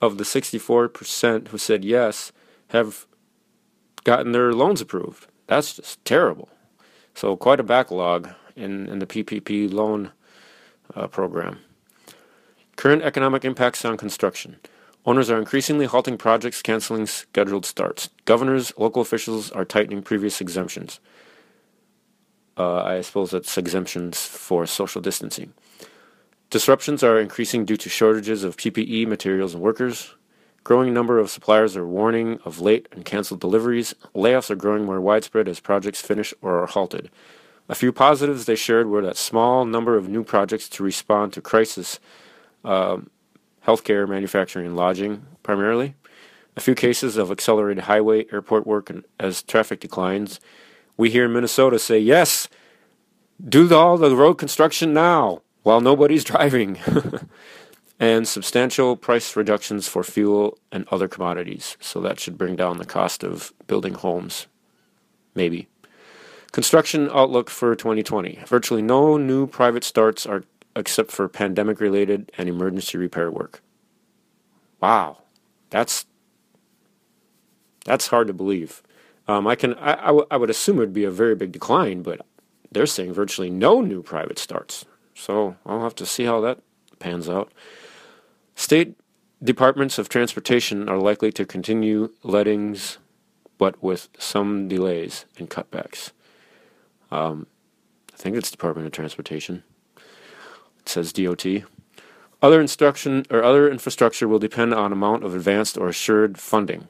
of 0.00 0.16
the 0.16 0.22
64% 0.22 1.48
who 1.48 1.58
said 1.58 1.84
yes 1.84 2.30
have 2.68 3.04
gotten 4.04 4.30
their 4.30 4.52
loans 4.52 4.80
approved. 4.80 5.26
That's 5.48 5.74
just 5.74 6.04
terrible. 6.04 6.48
So, 7.16 7.36
quite 7.36 7.58
a 7.58 7.64
backlog 7.64 8.28
in, 8.54 8.88
in 8.88 9.00
the 9.00 9.06
PPP 9.06 9.72
loan 9.72 10.12
uh, 10.94 11.08
program. 11.08 11.58
Current 12.76 13.02
economic 13.02 13.44
impacts 13.44 13.84
on 13.84 13.96
construction. 13.96 14.60
Owners 15.04 15.28
are 15.30 15.38
increasingly 15.38 15.86
halting 15.86 16.18
projects, 16.18 16.62
canceling 16.62 17.06
scheduled 17.06 17.66
starts. 17.66 18.08
Governors, 18.24 18.72
local 18.76 19.02
officials 19.02 19.50
are 19.50 19.64
tightening 19.64 20.02
previous 20.02 20.40
exemptions. 20.40 21.00
Uh, 22.60 22.82
I 22.82 23.00
suppose 23.00 23.30
that's 23.30 23.56
exemptions 23.56 24.20
for 24.20 24.66
social 24.66 25.00
distancing. 25.00 25.54
Disruptions 26.50 27.02
are 27.02 27.18
increasing 27.18 27.64
due 27.64 27.78
to 27.78 27.88
shortages 27.88 28.44
of 28.44 28.58
PPE 28.58 29.06
materials 29.06 29.54
and 29.54 29.62
workers. 29.62 30.14
Growing 30.62 30.92
number 30.92 31.18
of 31.18 31.30
suppliers 31.30 31.74
are 31.74 31.86
warning 31.86 32.38
of 32.44 32.60
late 32.60 32.86
and 32.92 33.02
canceled 33.02 33.40
deliveries. 33.40 33.94
Layoffs 34.14 34.50
are 34.50 34.56
growing 34.56 34.84
more 34.84 35.00
widespread 35.00 35.48
as 35.48 35.58
projects 35.58 36.02
finish 36.02 36.34
or 36.42 36.62
are 36.62 36.66
halted. 36.66 37.08
A 37.70 37.74
few 37.74 37.92
positives 37.92 38.44
they 38.44 38.56
shared 38.56 38.88
were 38.88 39.00
that 39.00 39.16
small 39.16 39.64
number 39.64 39.96
of 39.96 40.10
new 40.10 40.22
projects 40.22 40.68
to 40.68 40.82
respond 40.82 41.32
to 41.32 41.40
crisis, 41.40 41.98
um, 42.62 43.08
healthcare, 43.66 44.06
manufacturing, 44.06 44.66
and 44.66 44.76
lodging 44.76 45.24
primarily. 45.42 45.94
A 46.58 46.60
few 46.60 46.74
cases 46.74 47.16
of 47.16 47.30
accelerated 47.30 47.84
highway 47.84 48.26
airport 48.30 48.66
work 48.66 48.92
as 49.18 49.42
traffic 49.42 49.80
declines 49.80 50.40
we 51.00 51.10
here 51.10 51.24
in 51.24 51.32
Minnesota 51.32 51.78
say, 51.78 51.98
yes, 51.98 52.46
do 53.42 53.74
all 53.74 53.96
the 53.96 54.14
road 54.14 54.34
construction 54.34 54.92
now 54.92 55.40
while 55.62 55.80
nobody's 55.80 56.24
driving. 56.32 56.78
and 58.00 58.28
substantial 58.28 58.96
price 58.96 59.34
reductions 59.34 59.88
for 59.88 60.02
fuel 60.02 60.58
and 60.70 60.86
other 60.90 61.08
commodities. 61.08 61.76
So 61.80 62.00
that 62.00 62.20
should 62.20 62.38
bring 62.38 62.54
down 62.54 62.76
the 62.76 62.84
cost 62.84 63.24
of 63.24 63.52
building 63.66 63.94
homes. 63.94 64.46
Maybe. 65.34 65.68
Construction 66.52 67.10
outlook 67.12 67.48
for 67.48 67.74
2020. 67.74 68.40
Virtually 68.46 68.82
no 68.82 69.16
new 69.16 69.46
private 69.46 69.84
starts 69.84 70.26
are 70.26 70.44
except 70.76 71.10
for 71.10 71.28
pandemic 71.28 71.80
related 71.80 72.30
and 72.36 72.48
emergency 72.48 72.98
repair 72.98 73.30
work. 73.30 73.62
Wow. 74.80 75.18
That's 75.70 76.04
that's 77.84 78.08
hard 78.08 78.26
to 78.26 78.34
believe. 78.34 78.82
Um, 79.30 79.46
I 79.46 79.54
can 79.54 79.74
I, 79.74 79.92
I, 79.92 80.06
w- 80.06 80.26
I 80.28 80.36
would 80.36 80.50
assume 80.50 80.78
it 80.78 80.80
would 80.80 80.92
be 80.92 81.04
a 81.04 81.10
very 81.10 81.36
big 81.36 81.52
decline, 81.52 82.02
but 82.02 82.26
they're 82.72 82.84
saying 82.84 83.12
virtually 83.12 83.48
no 83.48 83.80
new 83.80 84.02
private 84.02 84.40
starts. 84.40 84.84
So 85.14 85.56
I'll 85.64 85.82
have 85.82 85.94
to 85.96 86.06
see 86.06 86.24
how 86.24 86.40
that 86.40 86.58
pans 86.98 87.28
out. 87.28 87.52
State 88.56 88.98
departments 89.40 89.98
of 89.98 90.08
transportation 90.08 90.88
are 90.88 90.98
likely 90.98 91.30
to 91.30 91.46
continue 91.46 92.10
lettings, 92.24 92.98
but 93.56 93.80
with 93.80 94.08
some 94.18 94.66
delays 94.66 95.26
and 95.38 95.48
cutbacks. 95.48 96.10
Um, 97.12 97.46
I 98.12 98.16
think 98.16 98.36
it's 98.36 98.50
Department 98.50 98.86
of 98.86 98.92
Transportation. 98.92 99.62
It 100.80 100.88
says 100.88 101.12
DOT. 101.12 101.46
Other 102.42 102.60
instruction 102.60 103.26
or 103.30 103.44
other 103.44 103.70
infrastructure 103.70 104.26
will 104.26 104.40
depend 104.40 104.74
on 104.74 104.92
amount 104.92 105.22
of 105.22 105.36
advanced 105.36 105.78
or 105.78 105.88
assured 105.88 106.36
funding. 106.36 106.88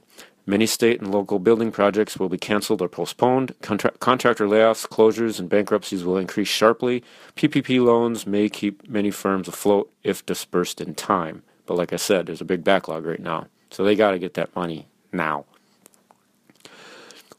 Many 0.51 0.67
state 0.67 1.01
and 1.01 1.13
local 1.13 1.39
building 1.39 1.71
projects 1.71 2.19
will 2.19 2.29
be 2.29 2.37
canceled 2.37 2.83
or 2.83 2.89
postponed. 2.89 3.55
Contra- 3.63 3.93
contractor 4.01 4.49
layoffs, 4.49 4.85
closures, 4.85 5.39
and 5.39 5.49
bankruptcies 5.49 6.03
will 6.03 6.17
increase 6.17 6.49
sharply. 6.49 7.05
PPP 7.37 7.81
loans 7.81 8.27
may 8.27 8.49
keep 8.49 8.89
many 8.89 9.13
firms 9.13 9.47
afloat 9.47 9.93
if 10.03 10.27
dispersed 10.27 10.81
in 10.81 10.97
time. 10.97 11.45
But 11.67 11.77
like 11.77 11.93
I 11.93 11.97
said, 11.97 12.27
there's 12.27 12.41
a 12.41 12.45
big 12.45 12.65
backlog 12.65 13.07
right 13.07 13.21
now. 13.21 13.47
So 13.71 13.85
they 13.85 13.95
got 13.95 14.11
to 14.11 14.19
get 14.19 14.35
that 14.35 14.57
money 14.57 14.89
now. 15.13 15.45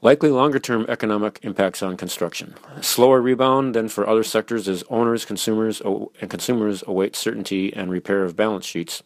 Likely 0.01 0.29
longer 0.29 0.57
term 0.57 0.85
economic 0.87 1.37
impacts 1.43 1.83
on 1.83 1.97
construction. 1.97 2.55
Slower 2.79 3.19
rebound 3.21 3.75
than 3.75 3.89
for 3.89 4.07
other 4.07 4.23
sectors 4.23 4.69
as 4.69 4.85
owners, 4.89 5.25
consumers, 5.25 5.81
and 5.81 6.29
consumers 6.29 6.81
await 6.87 7.17
certainty 7.17 7.73
and 7.73 7.91
repair 7.91 8.23
of 8.23 8.37
balance 8.37 8.65
sheets. 8.65 9.03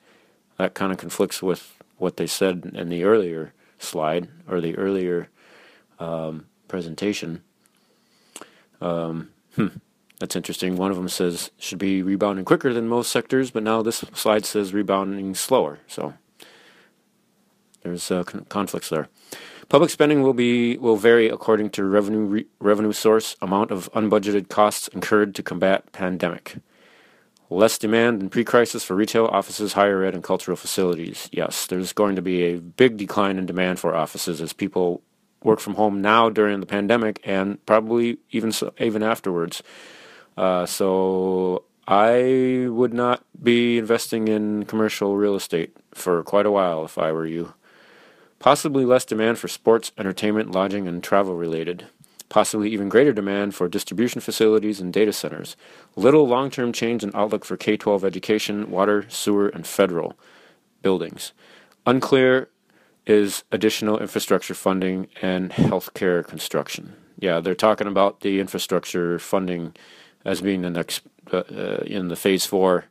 That 0.58 0.76
kind 0.76 0.92
of 0.92 1.00
conflicts 1.00 1.42
with 1.42 1.74
what 1.98 2.18
they 2.18 2.28
said 2.28 2.72
in 2.76 2.90
the 2.90 3.04
earlier 3.04 3.52
slide 3.80 4.30
or 4.48 4.62
the 4.62 4.78
earlier 4.78 5.30
um, 6.00 6.46
presentation. 6.68 7.44
Um, 8.82 9.30
hmm, 9.56 9.68
that's 10.20 10.36
interesting. 10.36 10.78
One 10.78 10.92
of 10.92 10.98
them 10.98 11.10
says 11.10 11.52
should 11.58 11.80
be 11.80 12.02
rebounding 12.02 12.46
quicker 12.46 12.74
than 12.74 12.88
most 12.88 13.12
sectors, 13.12 13.52
but 13.52 13.64
now 13.64 13.82
this 13.82 13.98
slide 14.14 14.46
says 14.46 14.74
rebounding 14.74 15.36
slower. 15.36 15.80
So 15.88 16.14
there's 17.84 18.10
uh, 18.12 18.24
con- 18.24 18.46
conflicts 18.50 18.90
there. 18.90 19.08
Public 19.68 19.90
spending 19.90 20.22
will 20.22 20.34
be 20.34 20.78
will 20.78 20.96
vary 20.96 21.28
according 21.28 21.72
to 21.72 21.84
revenue 21.84 22.26
re- 22.26 22.46
revenue 22.60 22.92
source, 22.92 23.36
amount 23.42 23.72
of 23.72 23.92
unbudgeted 23.94 24.48
costs 24.50 24.88
incurred 24.90 25.34
to 25.36 25.44
combat 25.44 25.92
pandemic. 25.92 26.58
Less 27.50 27.78
demand 27.78 28.22
than 28.22 28.30
pre-crisis 28.30 28.84
for 28.84 28.96
retail, 28.96 29.26
offices, 29.26 29.74
higher 29.74 30.04
ed, 30.04 30.16
and 30.16 30.24
cultural 30.24 30.58
facilities. 30.58 31.30
Yes, 31.32 31.68
there's 31.68 31.94
going 31.94 32.16
to 32.16 32.22
be 32.22 32.44
a 32.44 32.60
big 32.60 32.98
decline 32.98 33.38
in 33.38 33.46
demand 33.46 33.80
for 33.80 33.96
offices 33.96 34.42
as 34.42 34.52
people 34.52 35.02
work 35.44 35.60
from 35.60 35.76
home 35.76 36.02
now 36.02 36.30
during 36.30 36.60
the 36.60 36.66
pandemic 36.66 37.22
and 37.24 37.64
probably 37.68 38.18
even 38.32 38.52
so, 38.52 38.74
even 38.80 39.04
afterwards. 39.04 39.62
Uh, 40.36 40.66
so 40.66 41.64
I 41.88 42.68
would 42.68 42.94
not 42.94 43.24
be 43.42 43.78
investing 43.78 44.28
in 44.28 44.66
commercial 44.66 45.16
real 45.16 45.36
estate 45.36 45.78
for 45.94 46.24
quite 46.24 46.48
a 46.48 46.52
while 46.52 46.84
if 46.84 46.98
I 46.98 47.12
were 47.12 47.28
you. 47.28 47.54
Possibly 48.40 48.86
less 48.86 49.06
demand 49.06 49.38
for 49.38 49.48
sports, 49.48 49.92
entertainment, 49.98 50.52
lodging, 50.52 50.88
and 50.88 51.04
travel 51.04 51.36
related 51.36 51.88
possibly 52.30 52.70
even 52.72 52.90
greater 52.90 53.14
demand 53.14 53.56
for 53.56 53.68
distribution 53.68 54.22
facilities 54.22 54.80
and 54.80 54.92
data 54.92 55.14
centers. 55.14 55.56
Little 55.96 56.28
long 56.28 56.50
term 56.50 56.74
change 56.74 57.04
in 57.04 57.12
outlook 57.14 57.46
for 57.46 57.58
K 57.58 57.78
12 57.78 58.04
education, 58.04 58.72
water, 58.72 59.06
sewer, 59.10 59.50
and 59.50 59.66
federal 59.66 60.18
buildings. 60.82 61.32
Unclear 61.86 62.50
is 63.06 63.44
additional 63.52 64.00
infrastructure 64.00 64.56
funding 64.56 65.08
and 65.22 65.52
healthcare 65.52 66.26
construction. 66.26 66.94
Yeah, 67.20 67.40
they're 67.40 67.56
talking 67.56 67.88
about 67.88 68.22
the 68.22 68.40
infrastructure 68.40 69.20
funding 69.20 69.76
as 70.24 70.42
being 70.42 70.62
the 70.62 70.70
next 70.70 71.04
uh, 71.32 71.38
uh, 71.38 71.84
in 71.86 72.08
the 72.08 72.16
phase 72.16 72.46
four 72.46 72.86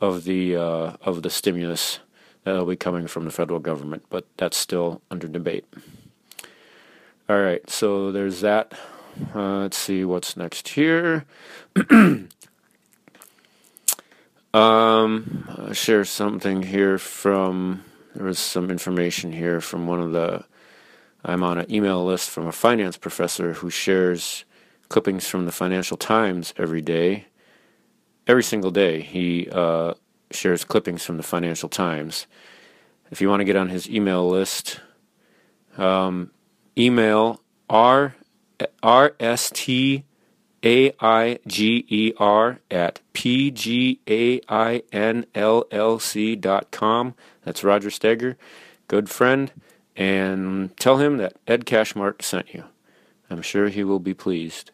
of 0.00 0.24
the 0.24 0.56
uh, 0.56 0.96
of 1.02 1.22
the 1.22 1.30
stimulus 1.30 2.00
that'll 2.44 2.66
be 2.66 2.76
coming 2.76 3.06
from 3.06 3.24
the 3.24 3.30
federal 3.30 3.60
government, 3.60 4.04
but 4.10 4.26
that's 4.36 4.56
still 4.56 5.02
under 5.10 5.28
debate. 5.28 5.64
All 7.30 7.40
right, 7.40 7.70
so 7.70 8.10
there's 8.10 8.40
that. 8.40 8.72
Uh, 9.32 9.58
let's 9.60 9.76
see 9.76 10.04
what's 10.04 10.36
next 10.36 10.66
here. 10.66 11.26
um, 11.88 12.28
I'll 14.52 15.72
share 15.72 16.04
something 16.04 16.64
here 16.64 16.98
from. 16.98 17.84
There 18.16 18.26
was 18.26 18.40
some 18.40 18.68
information 18.68 19.30
here 19.30 19.60
from 19.60 19.86
one 19.86 20.00
of 20.00 20.10
the. 20.10 20.44
I'm 21.24 21.44
on 21.44 21.58
an 21.58 21.72
email 21.72 22.04
list 22.04 22.30
from 22.30 22.48
a 22.48 22.52
finance 22.52 22.96
professor 22.96 23.52
who 23.52 23.70
shares 23.70 24.44
clippings 24.88 25.28
from 25.28 25.46
the 25.46 25.52
Financial 25.52 25.96
Times 25.96 26.52
every 26.56 26.82
day. 26.82 27.26
Every 28.26 28.42
single 28.42 28.72
day, 28.72 29.02
he 29.02 29.48
uh, 29.52 29.94
shares 30.32 30.64
clippings 30.64 31.04
from 31.04 31.16
the 31.16 31.22
Financial 31.22 31.68
Times. 31.68 32.26
If 33.12 33.20
you 33.20 33.28
want 33.28 33.38
to 33.38 33.44
get 33.44 33.54
on 33.54 33.68
his 33.68 33.88
email 33.88 34.28
list, 34.28 34.80
um, 35.78 36.32
email 36.80 37.40
r 37.68 38.14
r 38.82 39.14
s 39.20 39.50
t 39.54 40.04
a 40.62 40.92
i 40.98 41.38
g 41.46 41.84
e 41.88 42.12
r 42.18 42.58
at 42.70 43.00
p 43.12 43.50
g 43.50 44.00
a 44.08 44.40
i 44.48 44.82
n 44.92 45.26
l 45.34 45.64
l 45.70 45.98
c 45.98 46.36
dot 46.36 46.70
com. 46.70 47.14
That's 47.44 47.64
Roger 47.64 47.90
Staiger, 47.90 48.36
good 48.88 49.08
friend, 49.08 49.52
and 49.96 50.76
tell 50.78 50.98
him 50.98 51.18
that 51.18 51.36
Ed 51.46 51.64
Kashmarek 51.66 52.22
sent 52.22 52.54
you. 52.54 52.64
I'm 53.30 53.42
sure 53.42 53.68
he 53.68 53.84
will 53.84 54.00
be 54.00 54.14
pleased. 54.14 54.70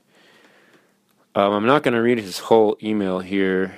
Um, 1.34 1.52
I'm 1.52 1.66
not 1.66 1.82
going 1.82 1.94
to 1.94 2.00
read 2.00 2.18
his 2.18 2.38
whole 2.38 2.78
email 2.82 3.18
here, 3.18 3.76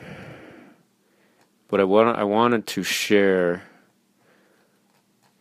but 1.68 1.80
I 1.80 1.84
want 1.84 2.16
I 2.16 2.24
wanted 2.24 2.66
to 2.68 2.82
share 2.82 3.64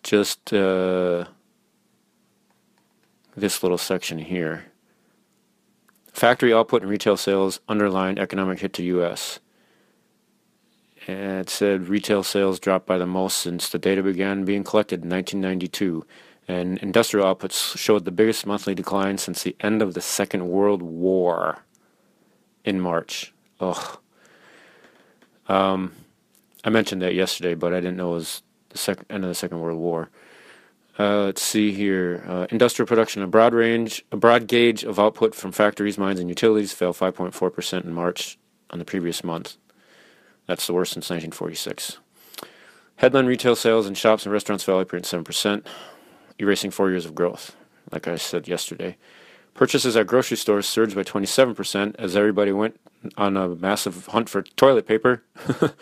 just 0.03 0.51
uh, 0.51 1.25
this 3.38 3.62
little 3.62 3.77
section 3.77 4.17
here. 4.17 4.65
Factory 6.12 6.51
output 6.51 6.82
and 6.82 6.89
retail 6.89 7.15
sales 7.15 7.60
underlined 7.70 8.17
economic 8.17 8.60
hit 8.60 8.74
to 8.74 8.84
U.S. 8.84 9.39
And 11.06 11.41
it 11.41 11.50
said 11.50 11.88
retail 11.88 12.24
sales 12.24 12.60
dropped 12.60 12.88
by 12.88 12.98
the 12.98 13.06
most 13.06 13.38
since 13.38 13.70
the 13.70 13.77
data 13.77 14.01
began 14.01 14.44
being 14.44 14.63
collected 14.63 15.03
in 15.03 15.10
1992, 15.10 16.06
and 16.48 16.79
industrial 16.79 17.34
outputs 17.34 17.77
showed 17.77 18.06
the 18.06 18.12
biggest 18.12 18.48
monthly 18.48 18.74
decline 18.74 19.20
since 19.20 19.44
the 19.44 19.56
end 19.60 19.84
of 19.84 19.94
the 19.94 20.01
Second 20.01 20.50
World 20.50 20.82
War 20.82 21.60
in 22.65 22.82
March. 22.82 23.34
Ugh. 23.60 24.00
Um, 25.48 25.94
I 26.63 26.72
mentioned 26.72 27.03
that 27.03 27.13
yesterday, 27.13 27.53
but 27.53 27.74
I 27.74 27.79
didn't 27.79 27.98
know 27.98 28.12
it 28.12 28.15
was 28.15 28.41
the 28.70 28.77
sec- 28.79 29.06
end 29.10 29.24
of 29.24 29.29
the 29.29 29.36
Second 29.36 29.60
World 29.60 29.79
War. 29.79 30.10
Uh, 31.00 31.25
let's 31.25 31.44
see 31.44 31.72
here. 31.72 32.24
Uh, 32.27 32.48
industrial 32.50 32.88
production, 32.88 33.22
a 33.22 33.27
broad 33.27 33.54
range, 33.54 34.04
a 34.12 34.18
broad 34.18 34.48
gauge 34.48 34.84
of 34.84 35.00
output 35.00 35.36
from 35.36 35.51
factories, 35.51 35.98
mines, 35.98 36.20
and 36.20 36.30
utilities 36.30 36.74
fell 36.74 36.94
5.4% 36.94 37.84
in 37.84 37.94
March 37.94 38.38
on 38.72 38.80
the 38.80 38.86
previous 38.86 39.24
month. 39.24 39.58
That's 40.48 40.66
the 40.66 40.74
worst 40.74 40.94
since 40.94 41.10
1946. 41.10 42.00
Headline 42.96 43.27
retail 43.27 43.56
sales 43.56 43.86
in 43.86 43.94
shops 43.94 44.25
and 44.25 44.34
restaurants 44.34 44.63
fell 44.63 44.84
8.7%, 44.84 45.66
erasing 46.39 46.72
four 46.72 46.89
years 46.89 47.06
of 47.06 47.13
growth, 47.13 47.56
like 47.92 48.08
I 48.08 48.16
said 48.16 48.48
yesterday. 48.48 48.98
Purchases 49.54 49.96
at 49.96 50.08
grocery 50.08 50.38
stores 50.38 50.68
surged 50.68 50.96
by 50.96 51.04
27% 51.04 51.96
as 52.00 52.16
everybody 52.16 52.51
went 52.51 52.80
on 53.18 53.38
a 53.38 53.50
massive 53.50 54.08
hunt 54.08 54.30
for 54.30 54.42
toilet 54.42 54.88
paper. 54.88 55.24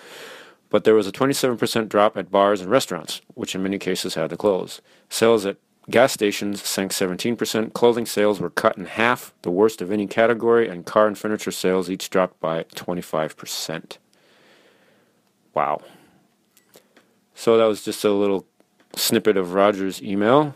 but 0.69 0.83
there 0.83 0.95
was 0.95 1.07
a 1.07 1.11
27% 1.11 1.89
drop 1.89 2.17
at 2.17 2.31
bars 2.31 2.61
and 2.61 2.69
restaurants, 2.69 3.21
which 3.33 3.55
in 3.55 3.63
many 3.63 3.77
cases 3.77 4.15
had 4.15 4.29
to 4.29 4.37
close. 4.37 4.81
Sales 5.09 5.45
at 5.45 5.57
gas 5.89 6.13
stations 6.13 6.63
sank 6.63 6.91
17%. 6.91 7.73
Clothing 7.73 8.05
sales 8.05 8.39
were 8.39 8.49
cut 8.49 8.77
in 8.77 8.85
half, 8.85 9.33
the 9.43 9.51
worst 9.51 9.81
of 9.81 9.91
any 9.91 10.07
category, 10.07 10.67
and 10.67 10.85
car 10.85 11.07
and 11.07 11.17
furniture 11.17 11.51
sales 11.51 11.89
each 11.89 12.09
dropped 12.09 12.39
by 12.39 12.63
25%. 12.75 13.97
Wow. 15.53 15.81
So 17.33 17.57
that 17.57 17.65
was 17.65 17.83
just 17.83 18.03
a 18.03 18.11
little 18.11 18.45
snippet 18.95 19.37
of 19.37 19.53
Roger's 19.53 20.01
email. 20.01 20.55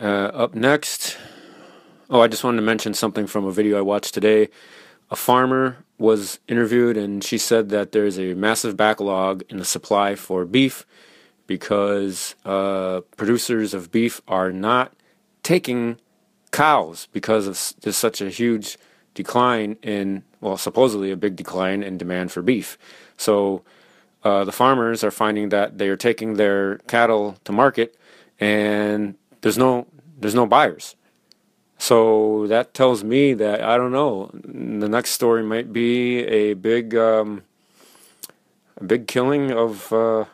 Uh, 0.00 0.30
up 0.32 0.54
next, 0.54 1.18
oh, 2.08 2.20
I 2.20 2.28
just 2.28 2.42
wanted 2.42 2.56
to 2.56 2.62
mention 2.62 2.94
something 2.94 3.26
from 3.26 3.44
a 3.44 3.52
video 3.52 3.78
I 3.78 3.82
watched 3.82 4.14
today. 4.14 4.48
A 5.10 5.16
farmer 5.16 5.84
was 6.02 6.40
interviewed, 6.48 6.96
and 6.96 7.22
she 7.22 7.38
said 7.38 7.68
that 7.68 7.92
there's 7.92 8.18
a 8.18 8.34
massive 8.34 8.76
backlog 8.76 9.44
in 9.48 9.58
the 9.58 9.64
supply 9.64 10.16
for 10.16 10.44
beef 10.44 10.84
because 11.46 12.34
uh, 12.44 13.00
producers 13.16 13.72
of 13.72 13.92
beef 13.92 14.20
are 14.26 14.50
not 14.50 14.92
taking 15.44 15.98
cows 16.50 17.08
because 17.12 17.46
of 17.46 17.80
there's 17.82 17.96
such 17.96 18.20
a 18.20 18.30
huge 18.30 18.76
decline 19.14 19.76
in, 19.82 20.24
well, 20.40 20.56
supposedly 20.56 21.12
a 21.12 21.16
big 21.16 21.36
decline 21.36 21.82
in 21.82 21.98
demand 21.98 22.32
for 22.32 22.42
beef. 22.42 22.76
So 23.16 23.62
uh, 24.24 24.44
the 24.44 24.52
farmers 24.52 25.04
are 25.04 25.10
finding 25.10 25.50
that 25.50 25.78
they 25.78 25.88
are 25.88 25.96
taking 25.96 26.34
their 26.34 26.78
cattle 26.88 27.36
to 27.44 27.52
market 27.52 27.96
and 28.40 29.14
there's 29.42 29.58
no 29.58 29.86
there's 30.18 30.34
no 30.34 30.46
buyers. 30.46 30.96
So 31.82 32.46
that 32.46 32.74
tells 32.74 33.02
me 33.02 33.34
that 33.34 33.60
I 33.60 33.76
don't 33.76 33.90
know. 33.90 34.30
The 34.32 34.88
next 34.88 35.10
story 35.10 35.42
might 35.42 35.72
be 35.72 36.20
a 36.20 36.54
big, 36.54 36.94
um, 36.94 37.42
a 38.76 38.84
big 38.84 39.08
killing 39.08 39.50
of 39.50 39.92
uh, 39.92 40.26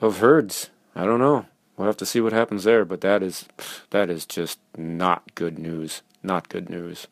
of 0.00 0.18
herds. 0.18 0.70
I 0.96 1.04
don't 1.04 1.20
know. 1.20 1.46
We'll 1.76 1.86
have 1.86 1.96
to 1.98 2.04
see 2.04 2.20
what 2.20 2.32
happens 2.32 2.64
there. 2.64 2.84
But 2.84 3.00
that 3.02 3.22
is 3.22 3.46
that 3.90 4.10
is 4.10 4.26
just 4.26 4.58
not 4.76 5.36
good 5.36 5.56
news. 5.56 6.02
Not 6.20 6.48
good 6.48 6.68
news. 6.68 7.06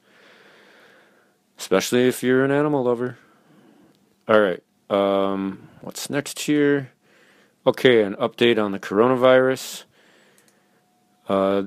Especially 1.57 2.09
if 2.09 2.25
you're 2.25 2.45
an 2.45 2.51
animal 2.51 2.83
lover. 2.83 3.19
All 4.27 4.41
right. 4.41 4.65
Um, 4.91 5.69
what's 5.81 6.11
next 6.11 6.41
here? 6.41 6.91
Okay, 7.69 8.03
an 8.03 8.17
update 8.17 8.61
on 8.61 8.73
the 8.73 8.81
coronavirus. 8.81 9.85
Uh, 11.29 11.67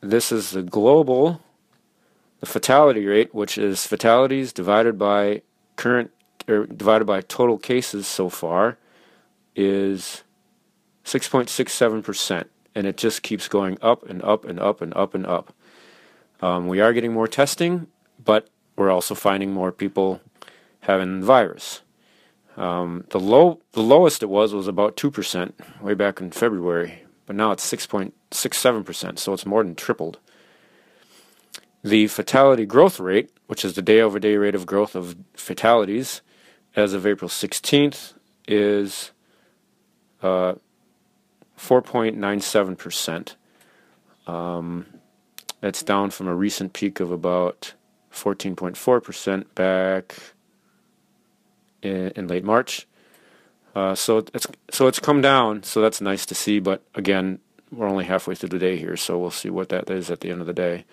this 0.00 0.30
is 0.32 0.50
the 0.50 0.62
global, 0.62 1.40
the 2.40 2.46
fatality 2.46 3.06
rate, 3.06 3.34
which 3.34 3.58
is 3.58 3.86
fatalities 3.86 4.52
divided 4.52 4.98
by 4.98 5.42
current 5.76 6.10
or 6.46 6.66
divided 6.66 7.04
by 7.04 7.20
total 7.20 7.58
cases 7.58 8.06
so 8.06 8.28
far, 8.28 8.78
is 9.54 10.22
6.67%, 11.04 12.44
and 12.74 12.86
it 12.86 12.96
just 12.96 13.22
keeps 13.22 13.48
going 13.48 13.76
up 13.82 14.08
and 14.08 14.22
up 14.22 14.44
and 14.44 14.60
up 14.60 14.80
and 14.80 14.94
up 14.94 15.14
and 15.14 15.26
up. 15.26 15.52
Um, 16.40 16.68
we 16.68 16.80
are 16.80 16.92
getting 16.92 17.12
more 17.12 17.26
testing, 17.26 17.88
but 18.24 18.48
we're 18.76 18.90
also 18.90 19.14
finding 19.14 19.52
more 19.52 19.72
people 19.72 20.20
having 20.80 21.20
the 21.20 21.26
virus. 21.26 21.82
Um, 22.56 23.04
the 23.10 23.20
low, 23.20 23.60
the 23.72 23.82
lowest 23.82 24.22
it 24.22 24.28
was 24.28 24.54
was 24.54 24.68
about 24.68 24.96
two 24.96 25.10
percent 25.10 25.58
way 25.80 25.94
back 25.94 26.20
in 26.20 26.30
February, 26.30 27.02
but 27.28 27.36
now 27.36 27.52
it's 27.52 27.70
6.67%, 27.70 29.18
so 29.18 29.34
it's 29.34 29.44
more 29.44 29.62
than 29.62 29.74
tripled. 29.74 30.18
The 31.84 32.06
fatality 32.06 32.64
growth 32.64 32.98
rate, 32.98 33.30
which 33.48 33.66
is 33.66 33.74
the 33.74 33.82
day 33.82 34.00
over 34.00 34.18
day 34.18 34.36
rate 34.38 34.54
of 34.54 34.64
growth 34.64 34.96
of 34.96 35.14
fatalities, 35.34 36.22
as 36.74 36.94
of 36.94 37.06
April 37.06 37.28
16th, 37.28 38.14
is 38.48 39.12
uh, 40.22 40.54
4.97%. 41.58 43.34
Um, 44.26 44.86
that's 45.60 45.82
down 45.82 46.08
from 46.08 46.28
a 46.28 46.34
recent 46.34 46.72
peak 46.72 46.98
of 46.98 47.12
about 47.12 47.74
14.4% 48.10 49.44
back 49.54 50.14
in, 51.82 52.08
in 52.16 52.26
late 52.26 52.44
March. 52.44 52.87
Uh, 53.74 53.94
so 53.94 54.18
it's 54.34 54.46
so 54.70 54.86
it's 54.86 54.98
come 54.98 55.20
down, 55.20 55.62
so 55.62 55.80
that's 55.80 56.00
nice 56.00 56.26
to 56.26 56.34
see. 56.34 56.58
But 56.58 56.82
again, 56.94 57.38
we're 57.70 57.88
only 57.88 58.04
halfway 58.04 58.34
through 58.34 58.48
the 58.50 58.58
day 58.58 58.76
here, 58.76 58.96
so 58.96 59.18
we'll 59.18 59.30
see 59.30 59.50
what 59.50 59.68
that 59.68 59.90
is 59.90 60.10
at 60.10 60.20
the 60.20 60.30
end 60.30 60.40
of 60.40 60.46
the 60.46 60.54
day. 60.54 60.84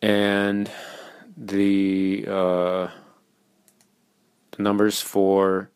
And 0.00 0.70
the 1.36 2.24
uh, 2.28 2.88
the 4.52 4.62
numbers 4.62 5.00
for 5.00 5.70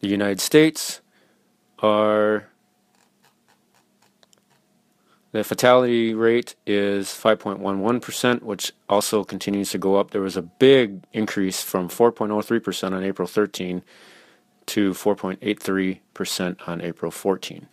the 0.00 0.08
United 0.08 0.40
States 0.40 1.00
are 1.80 2.48
the 5.36 5.44
fatality 5.44 6.14
rate 6.14 6.54
is 6.66 7.08
5.11%, 7.08 8.42
which 8.42 8.72
also 8.88 9.22
continues 9.22 9.70
to 9.70 9.78
go 9.78 9.96
up. 9.96 10.10
There 10.10 10.22
was 10.22 10.36
a 10.36 10.42
big 10.42 11.04
increase 11.12 11.62
from 11.62 11.88
4.03% 11.88 12.92
on 12.92 13.04
April 13.04 13.28
13 13.28 13.82
to 14.66 14.90
4.83% 14.92 16.68
on 16.68 16.80
April 16.80 17.10
14. 17.10 17.68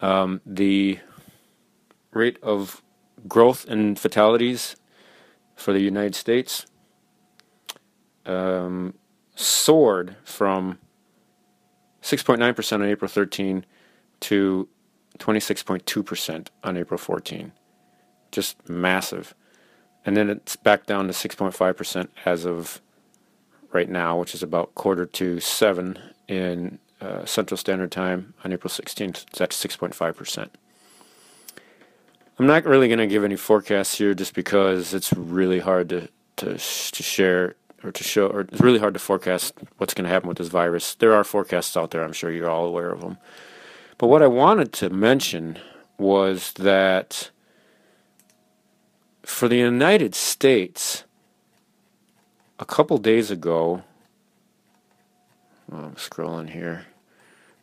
Um, 0.00 0.40
the 0.44 0.98
rate 2.12 2.38
of 2.42 2.82
growth 3.28 3.66
in 3.66 3.94
fatalities 3.94 4.74
for 5.54 5.72
the 5.72 5.80
United 5.80 6.16
States 6.16 6.66
um, 8.26 8.94
soared 9.36 10.16
from 10.24 10.78
6.9% 12.02 12.72
on 12.72 12.82
April 12.82 13.08
13 13.08 13.64
to 14.20 14.68
26.2% 15.18 16.48
on 16.64 16.76
April 16.76 16.98
14. 16.98 17.52
Just 18.30 18.68
massive. 18.68 19.34
And 20.06 20.16
then 20.16 20.30
it's 20.30 20.56
back 20.56 20.86
down 20.86 21.06
to 21.06 21.12
6.5% 21.12 22.08
as 22.24 22.46
of 22.46 22.80
right 23.72 23.88
now, 23.88 24.18
which 24.18 24.34
is 24.34 24.42
about 24.42 24.74
quarter 24.74 25.06
to 25.06 25.40
seven 25.40 25.98
in 26.26 26.78
uh, 27.00 27.24
Central 27.24 27.56
Standard 27.56 27.92
Time 27.92 28.34
on 28.44 28.52
April 28.52 28.70
16th. 28.70 29.26
It's 29.28 29.40
at 29.40 29.50
6.5%. 29.50 30.48
I'm 32.38 32.46
not 32.46 32.64
really 32.64 32.88
going 32.88 32.98
to 32.98 33.06
give 33.06 33.24
any 33.24 33.36
forecasts 33.36 33.98
here 33.98 34.14
just 34.14 34.34
because 34.34 34.94
it's 34.94 35.12
really 35.12 35.58
hard 35.58 35.90
to, 35.90 36.08
to, 36.36 36.52
to 36.54 37.02
share 37.02 37.54
or 37.84 37.92
to 37.92 38.04
show, 38.04 38.28
or 38.28 38.40
it's 38.40 38.60
really 38.60 38.78
hard 38.78 38.94
to 38.94 39.00
forecast 39.00 39.54
what's 39.78 39.94
going 39.94 40.04
to 40.04 40.10
happen 40.10 40.28
with 40.28 40.38
this 40.38 40.48
virus. 40.48 40.94
There 40.94 41.14
are 41.14 41.24
forecasts 41.24 41.76
out 41.76 41.90
there, 41.90 42.02
I'm 42.02 42.12
sure 42.12 42.30
you're 42.30 42.50
all 42.50 42.66
aware 42.66 42.90
of 42.90 43.00
them. 43.00 43.18
But 44.00 44.06
what 44.06 44.22
I 44.22 44.28
wanted 44.28 44.72
to 44.72 44.88
mention 44.88 45.58
was 45.98 46.54
that 46.54 47.30
for 49.22 49.46
the 49.46 49.58
United 49.58 50.14
States, 50.14 51.04
a 52.58 52.64
couple 52.64 52.96
days 52.96 53.30
ago, 53.30 53.82
oh, 55.70 55.76
I'm 55.76 55.96
scrolling 55.96 56.48
here. 56.48 56.86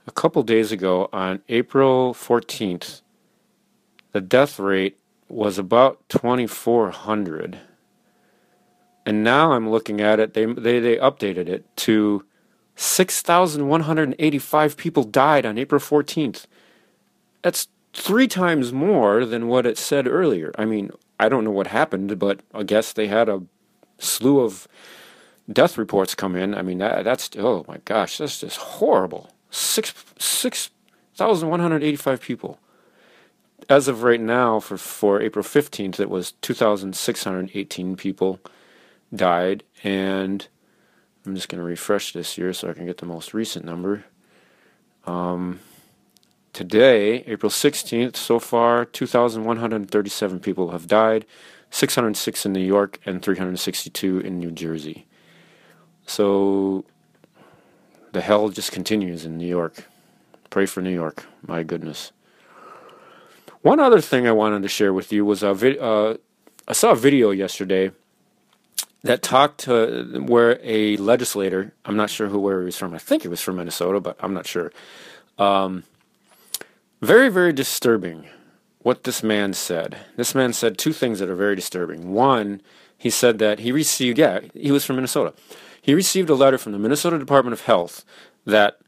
A 0.06 0.12
couple 0.12 0.44
days 0.44 0.72
ago, 0.72 1.10
on 1.12 1.42
April 1.50 2.14
14th, 2.14 3.02
the 4.12 4.22
death 4.22 4.60
rate 4.60 5.00
was 5.28 5.58
about 5.58 6.08
2,400. 6.10 7.58
And 9.08 9.24
now 9.24 9.54
I'm 9.54 9.72
looking 9.72 10.02
at 10.02 10.20
it, 10.20 10.36
they, 10.36 10.46
they, 10.46 10.80
they 10.80 10.98
updated 10.98 11.50
it 11.50 11.66
to 11.78 12.26
6,185 12.78 14.78
people 14.78 15.04
died 15.04 15.46
on 15.46 15.58
April 15.58 15.82
14th. 15.82 16.46
That's 17.42 17.68
three 17.92 18.28
times 18.28 18.72
more 18.72 19.26
than 19.26 19.48
what 19.48 19.66
it 19.66 19.80
said 19.80 20.08
earlier. 20.08 20.52
I 20.58 20.66
mean, 20.66 20.92
I 21.20 21.28
don't 21.28 21.44
know 21.44 21.52
what 21.52 21.68
happened, 21.68 22.20
but 22.20 22.42
I 22.54 22.62
guess 22.62 22.94
they 22.94 23.08
had 23.08 23.30
a 23.30 23.42
slew 23.98 24.42
of 24.42 24.68
death 25.52 25.78
reports 25.78 26.14
come 26.14 26.36
in. 26.36 26.54
I 26.54 26.62
mean, 26.62 26.78
that, 26.78 27.04
that's 27.04 27.32
oh 27.38 27.66
my 27.68 27.80
gosh, 27.84 28.20
that's 28.20 28.42
just 28.42 28.58
horrible. 28.58 29.34
Six 29.50 29.96
six 30.20 30.70
thousand 31.16 31.50
one 31.50 31.60
hundred 31.60 31.84
eighty-five 31.84 32.22
people. 32.22 32.60
As 33.70 33.88
of 33.88 34.04
right 34.04 34.22
now, 34.22 34.60
for 34.60 34.78
for 34.78 35.20
April 35.20 35.42
fifteenth, 35.42 36.00
it 36.00 36.12
was 36.12 36.34
two 36.34 36.54
thousand 36.54 36.96
six 36.96 37.24
hundred 37.24 37.50
eighteen 37.56 37.96
people 37.96 38.40
died, 39.16 39.64
and 39.84 40.48
I'm 41.28 41.36
just 41.36 41.50
going 41.50 41.60
to 41.60 41.66
refresh 41.66 42.14
this 42.14 42.36
here 42.36 42.54
so 42.54 42.70
I 42.70 42.74
can 42.74 42.86
get 42.86 43.00
the 43.00 43.06
most 43.06 43.34
recent 43.34 43.66
number. 43.66 44.06
Um, 45.06 45.60
today, 46.54 47.26
April 47.28 47.50
16th, 47.50 48.16
so 48.16 48.40
far, 48.40 48.86
2,137 48.86 50.40
people 50.40 50.72
have 50.72 50.88
died, 50.88 51.26
606 51.70 52.46
in 52.46 52.54
New 52.54 52.62
York, 52.62 53.02
and 53.06 53.22
362 53.22 54.22
in 54.22 54.40
New 54.40 54.52
Jersey. 54.52 55.06
So 56.06 56.86
the 58.14 58.22
hell 58.22 58.48
just 58.48 58.72
continues 58.72 59.26
in 59.26 59.38
New 59.38 59.48
York. 59.48 59.84
Pray 60.50 60.66
for 60.66 60.82
New 60.82 60.94
York. 60.94 61.26
My 61.46 61.62
goodness. 61.64 62.14
One 63.64 63.82
other 63.82 64.00
thing 64.00 64.26
I 64.26 64.32
wanted 64.32 64.62
to 64.62 64.70
share 64.70 64.94
with 64.94 65.12
you 65.12 65.26
was 65.26 65.44
a 65.44 65.54
vid- 65.54 65.80
uh, 65.80 66.16
I 66.70 66.72
saw 66.72 66.92
a 66.92 66.96
video 66.96 67.32
yesterday 67.32 67.92
that 69.04 69.22
talked 69.22 69.60
to 69.62 70.24
where 70.26 70.60
a 70.64 70.98
legislator, 70.98 71.74
I'm 71.86 71.96
not 71.96 72.10
sure 72.10 72.28
who 72.28 72.40
where 72.40 72.60
he 72.60 72.66
was 72.66 72.78
from. 72.78 72.94
I 72.94 72.98
think 72.98 73.24
it 73.24 73.30
was 73.30 73.42
from 73.42 73.58
Minnesota, 73.58 74.00
but 74.00 74.18
I'm 74.20 74.34
not 74.34 74.48
sure. 74.48 74.72
Um, 75.38 75.84
very, 77.02 77.30
very 77.30 77.54
disturbing 77.54 78.28
what 78.80 79.04
this 79.04 79.22
man 79.22 79.54
said. 79.54 79.98
This 80.16 80.34
man 80.34 80.54
said 80.54 80.78
two 80.78 80.94
things 80.94 81.20
that 81.20 81.30
are 81.30 81.36
very 81.36 81.56
disturbing. 81.56 82.12
One, 82.12 82.62
he 82.98 83.10
said 83.10 83.38
that 83.40 83.60
he 83.60 83.72
received, 83.72 84.18
yeah, 84.18 84.40
he 84.54 84.72
was 84.72 84.84
from 84.84 84.96
Minnesota. 84.96 85.34
He 85.82 85.94
received 85.94 86.30
a 86.30 86.36
letter 86.36 86.58
from 86.58 86.72
the 86.72 86.80
Minnesota 86.80 87.20
Department 87.20 87.54
of 87.54 87.62
Health 87.62 88.04
that 88.46 88.80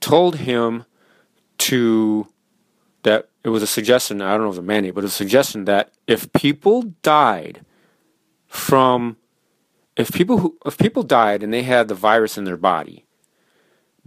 told 0.00 0.36
him 0.36 0.84
to, 1.58 2.28
that 3.02 3.28
it 3.42 3.48
was 3.48 3.62
a 3.62 3.66
suggestion, 3.66 4.20
I 4.20 4.32
don't 4.32 4.42
know 4.42 4.46
if 4.46 4.48
it 4.48 4.50
was 4.50 4.58
a 4.58 4.62
mandate, 4.62 4.94
but 4.94 5.04
a 5.04 5.08
suggestion 5.08 5.64
that 5.64 5.92
if 6.06 6.32
people 6.32 6.82
died 7.02 7.64
from, 8.46 9.16
if 9.98 10.12
people 10.12 10.38
who, 10.38 10.56
if 10.64 10.78
people 10.78 11.02
died 11.02 11.42
and 11.42 11.52
they 11.52 11.64
had 11.64 11.88
the 11.88 11.94
virus 11.94 12.38
in 12.38 12.44
their 12.44 12.56
body, 12.56 13.04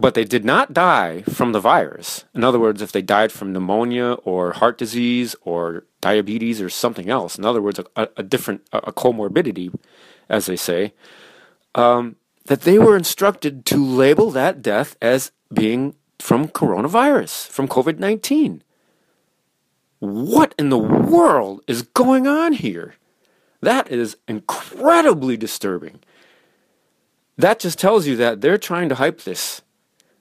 but 0.00 0.14
they 0.14 0.24
did 0.24 0.44
not 0.44 0.72
die 0.72 1.22
from 1.22 1.52
the 1.52 1.60
virus. 1.60 2.24
In 2.34 2.42
other 2.42 2.58
words, 2.58 2.82
if 2.82 2.90
they 2.90 3.02
died 3.02 3.30
from 3.30 3.52
pneumonia 3.52 4.14
or 4.24 4.52
heart 4.54 4.78
disease 4.78 5.36
or 5.42 5.84
diabetes 6.00 6.60
or 6.60 6.70
something 6.70 7.08
else, 7.10 7.38
in 7.38 7.44
other 7.44 7.62
words, 7.62 7.78
a, 7.94 8.08
a 8.16 8.22
different 8.22 8.66
a 8.72 8.92
comorbidity, 8.92 9.72
as 10.28 10.46
they 10.46 10.56
say, 10.56 10.94
um, 11.74 12.16
that 12.46 12.62
they 12.62 12.78
were 12.78 12.96
instructed 12.96 13.64
to 13.66 13.84
label 13.84 14.30
that 14.30 14.62
death 14.62 14.96
as 15.00 15.30
being 15.52 15.94
from 16.18 16.48
coronavirus, 16.48 17.48
from 17.48 17.68
COVID 17.68 17.98
19. 17.98 18.64
What 20.00 20.54
in 20.58 20.70
the 20.70 20.78
world 20.78 21.62
is 21.68 21.82
going 21.82 22.26
on 22.26 22.54
here? 22.54 22.94
That 23.62 23.90
is 23.90 24.16
incredibly 24.28 25.36
disturbing. 25.36 26.00
That 27.38 27.60
just 27.60 27.78
tells 27.78 28.06
you 28.06 28.16
that 28.16 28.40
they're 28.40 28.58
trying 28.58 28.88
to 28.90 28.96
hype 28.96 29.22
this. 29.22 29.62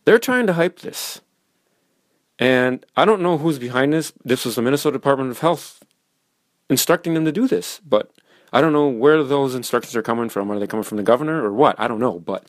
They're 0.06 0.20
trying 0.20 0.48
to 0.48 0.54
hype 0.54 0.80
this. 0.80 1.22
And 2.40 2.86
I 2.96 3.06
don't 3.06 3.22
know 3.22 3.38
who's 3.38 3.60
behind 3.60 3.94
this. 3.94 4.14
This 4.24 4.46
was 4.46 4.56
the 4.56 4.62
Minnesota 4.62 4.94
Department 4.94 5.32
of 5.32 5.40
Health 5.40 5.84
instructing 6.70 7.14
them 7.14 7.26
to 7.26 7.32
do 7.32 7.48
this, 7.48 7.82
but 7.86 8.12
I 8.54 8.62
don't 8.62 8.74
know 8.74 8.88
where 8.88 9.24
those 9.24 9.56
instructions 9.56 9.96
are 9.96 10.02
coming 10.02 10.30
from. 10.30 10.50
Are 10.52 10.58
they 10.58 10.68
coming 10.68 10.84
from 10.84 10.98
the 10.98 11.04
governor 11.04 11.44
or 11.44 11.52
what? 11.52 11.80
I 11.80 11.88
don't 11.88 12.00
know, 12.00 12.20
but 12.20 12.46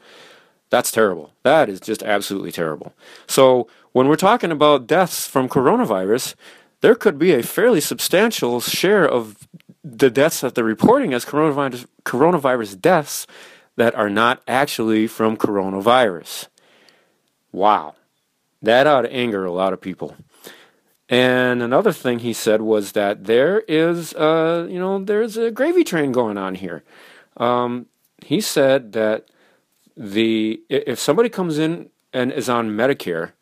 that's 0.70 0.90
terrible. 0.90 1.32
That 1.42 1.68
is 1.68 1.80
just 1.80 2.02
absolutely 2.02 2.52
terrible. 2.52 2.94
So 3.26 3.68
when 3.92 4.08
we're 4.08 4.16
talking 4.16 4.50
about 4.50 4.86
deaths 4.86 5.26
from 5.26 5.48
coronavirus, 5.48 6.34
there 6.80 6.94
could 6.94 7.18
be 7.18 7.32
a 7.32 7.42
fairly 7.42 7.80
substantial 7.80 8.60
share 8.60 9.06
of 9.06 9.48
the 9.84 10.10
deaths 10.10 10.40
that 10.40 10.54
they're 10.54 10.64
reporting 10.64 11.12
as 11.12 11.24
coronavirus, 11.24 11.86
coronavirus 12.04 12.80
deaths 12.80 13.26
that 13.76 13.94
are 13.94 14.10
not 14.10 14.42
actually 14.46 15.06
from 15.06 15.36
coronavirus. 15.36 16.48
Wow. 17.50 17.94
That 18.60 18.86
ought 18.86 19.02
to 19.02 19.12
anger 19.12 19.44
a 19.44 19.52
lot 19.52 19.72
of 19.72 19.80
people. 19.80 20.16
And 21.08 21.62
another 21.62 21.92
thing 21.92 22.20
he 22.20 22.32
said 22.32 22.62
was 22.62 22.92
that 22.92 23.24
there 23.24 23.60
is, 23.68 24.14
uh, 24.14 24.66
you 24.70 24.78
know, 24.78 25.04
there's 25.04 25.36
a 25.36 25.50
gravy 25.50 25.84
train 25.84 26.12
going 26.12 26.38
on 26.38 26.54
here. 26.54 26.84
Um, 27.36 27.86
he 28.24 28.40
said 28.40 28.92
that 28.92 29.28
the 29.96 30.62
if 30.68 30.98
somebody 30.98 31.28
comes 31.28 31.58
in 31.58 31.90
and 32.12 32.32
is 32.32 32.48
on 32.48 32.70
Medicare, 32.70 33.32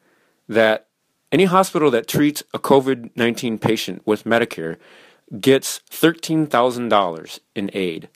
that 0.49 0.87
any 1.31 1.45
hospital 1.45 1.91
that 1.93 2.09
treats 2.09 2.43
a 2.53 2.59
COVID 2.59 3.11
nineteen 3.15 3.59
patient 3.59 4.03
with 4.05 4.25
Medicare 4.25 4.77
gets 5.39 5.79
thirteen 5.91 6.47
thousand 6.47 6.89
dollars 6.89 7.41
in 7.55 7.71
aid. 7.75 8.09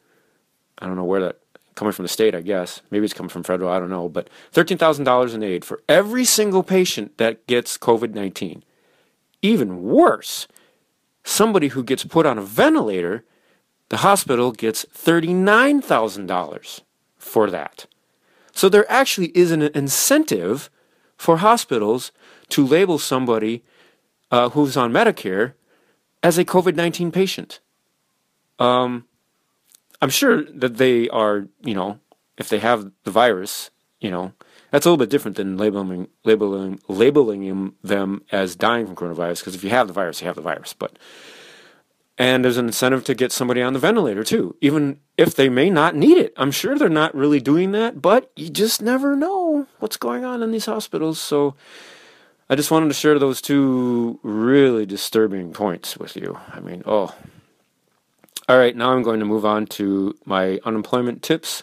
I 0.79 0.87
don't 0.87 0.96
know 0.96 1.05
where 1.05 1.20
that 1.20 1.38
coming 1.74 1.92
from 1.92 2.05
the 2.05 2.09
state, 2.09 2.35
I 2.35 2.40
guess. 2.40 2.81
Maybe 2.90 3.05
it's 3.05 3.14
coming 3.14 3.31
from 3.31 3.42
federal, 3.42 3.70
I 3.70 3.79
don't 3.79 3.90
know, 3.90 4.09
but 4.09 4.29
thirteen 4.53 4.79
thousand 4.79 5.05
dollars 5.05 5.35
in 5.35 5.42
aid 5.42 5.64
for 5.64 5.83
every 5.88 6.24
single 6.24 6.62
patient 6.62 7.18
that 7.18 7.46
gets 7.46 7.79
COVID 7.79 8.14
nineteen. 8.14 8.64
Even 9.42 9.83
worse, 9.83 10.48
somebody 11.22 11.68
who 11.68 11.83
gets 11.83 12.05
put 12.05 12.27
on 12.27 12.38
a 12.38 12.42
ventilator, 12.42 13.24
the 13.88 13.98
hospital 13.98 14.53
gets 14.53 14.85
$39,000 14.87 16.81
for 17.18 17.50
that. 17.50 17.87
So 18.53 18.68
there 18.68 18.90
actually 18.90 19.29
is 19.37 19.50
an 19.50 19.62
incentive 19.62 20.70
for 21.16 21.38
hospitals 21.38 22.12
to 22.50 22.66
label 22.66 22.98
somebody 22.98 23.62
uh, 24.31 24.50
who's 24.50 24.77
on 24.77 24.92
Medicare 24.92 25.55
as 26.25 26.39
a 26.39 26.45
COVID 26.45 26.75
19 26.75 27.13
patient. 27.13 27.61
Um, 28.59 29.05
I'm 30.01 30.11
sure 30.11 30.43
that 30.45 30.79
they 30.79 31.09
are, 31.11 31.47
you 31.63 31.75
know, 31.75 32.01
if 32.39 32.49
they 32.49 32.59
have 32.59 32.91
the 33.05 33.11
virus, 33.11 33.71
you 34.01 34.11
know, 34.11 34.33
that's 34.71 34.87
a 34.87 34.89
little 34.89 35.05
bit 35.05 35.11
different 35.11 35.37
than 35.37 35.57
labeling 35.57 36.09
labeling 36.25 36.81
labeling 36.89 37.75
them 37.85 38.25
as 38.33 38.57
dying 38.57 38.87
from 38.87 38.97
coronavirus. 38.97 39.41
Because 39.41 39.55
if 39.55 39.63
you 39.63 39.71
have 39.71 39.87
the 39.87 39.93
virus, 39.93 40.21
you 40.21 40.27
have 40.27 40.35
the 40.35 40.43
virus. 40.43 40.73
But 40.73 40.99
and 42.17 42.45
there's 42.45 42.57
an 42.57 42.67
incentive 42.67 43.05
to 43.05 43.15
get 43.15 43.31
somebody 43.31 43.61
on 43.61 43.73
the 43.73 43.79
ventilator 43.79 44.25
too, 44.25 44.57
even 44.61 45.01
if 45.19 45.35
they 45.35 45.49
may 45.49 45.69
not 45.69 45.95
need 45.95 46.17
it. 46.17 46.33
I'm 46.37 46.53
sure 46.53 46.79
they're 46.79 46.89
not 46.89 47.15
really 47.15 47.41
doing 47.41 47.73
that, 47.73 48.01
but 48.01 48.31
you 48.35 48.49
just 48.49 48.81
never 48.81 49.15
know 49.15 49.67
what's 49.79 49.97
going 49.97 50.25
on 50.25 50.43
in 50.43 50.53
these 50.53 50.67
hospitals. 50.67 51.21
So 51.21 51.55
I 52.49 52.57
just 52.57 52.71
wanted 52.71 52.89
to 52.89 52.95
share 52.95 53.19
those 53.19 53.41
two 53.41 54.21
really 54.23 54.85
disturbing 54.85 55.53
points 55.53 55.97
with 55.97 56.17
you. 56.17 56.39
I 56.53 56.61
mean, 56.61 56.83
oh. 56.87 57.15
All 58.47 58.59
right, 58.59 58.77
now 58.77 58.93
I'm 58.93 59.03
going 59.03 59.21
to 59.21 59.27
move 59.27 59.47
on 59.47 59.67
to 59.67 60.15
my 60.27 60.61
unemployment 60.65 61.23
tips. 61.23 61.63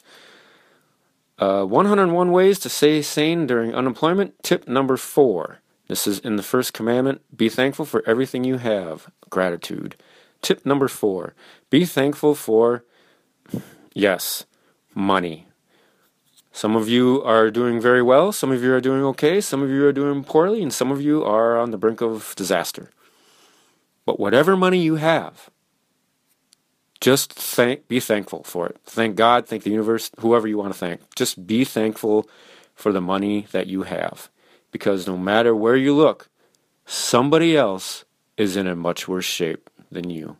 Uh, 1.38 1.64
101 1.66 2.32
ways 2.32 2.60
to 2.60 2.70
stay 2.70 3.02
sane 3.02 3.46
during 3.46 3.76
unemployment. 3.76 4.42
Tip 4.44 4.68
number 4.68 4.98
four. 4.98 5.60
This 5.88 6.08
is 6.08 6.20
in 6.20 6.38
the 6.38 6.44
first 6.44 6.74
commandment 6.74 7.22
be 7.36 7.50
thankful 7.50 7.86
for 7.86 8.02
everything 8.08 8.44
you 8.44 8.58
have. 8.58 9.12
Gratitude. 9.30 9.96
Tip 10.42 10.66
number 10.66 10.88
four 10.88 11.36
be 11.70 11.86
thankful 11.86 12.34
for, 12.34 12.84
yes, 13.94 14.46
money. 14.96 15.48
Some 16.52 16.76
of 16.76 16.90
you 16.90 17.24
are 17.24 17.50
doing 17.50 17.80
very 17.80 18.02
well, 18.02 18.32
some 18.32 18.52
of 18.52 18.62
you 18.62 18.74
are 18.74 18.82
doing 18.82 19.04
okay, 19.06 19.40
some 19.40 19.64
of 19.64 19.70
you 19.70 19.86
are 19.86 19.94
doing 19.94 20.24
poorly, 20.24 20.62
and 20.62 20.74
some 20.74 20.92
of 20.92 21.02
you 21.02 21.24
are 21.24 21.58
on 21.58 21.72
the 21.72 21.78
brink 21.78 22.02
of 22.02 22.34
disaster. 22.36 22.90
But 24.06 24.20
whatever 24.20 24.58
money 24.58 24.80
you 24.80 24.96
have, 24.96 25.50
just 27.00 27.34
thank 27.34 27.88
be 27.88 28.00
thankful 28.00 28.44
for 28.44 28.68
it. 28.68 28.78
Thank 28.86 29.16
God, 29.16 29.48
thank 29.48 29.64
the 29.64 29.72
universe, 29.72 30.12
whoever 30.20 30.48
you 30.48 30.58
want 30.58 30.74
to 30.74 30.78
thank. 30.78 31.16
Just 31.16 31.48
be 31.48 31.64
thankful 31.64 32.30
for 32.76 32.92
the 32.92 33.02
money 33.02 33.48
that 33.52 33.68
you 33.68 33.84
have. 33.84 34.30
Because 34.72 35.08
no 35.08 35.18
matter 35.18 35.56
where 35.56 35.76
you 35.76 35.96
look, 35.96 36.30
somebody 36.86 37.58
else 37.58 38.06
is 38.38 38.56
in 38.56 38.68
a 38.68 38.76
much 38.76 39.08
worse 39.08 39.26
shape 39.26 39.70
than 39.92 40.10
you. 40.10 40.38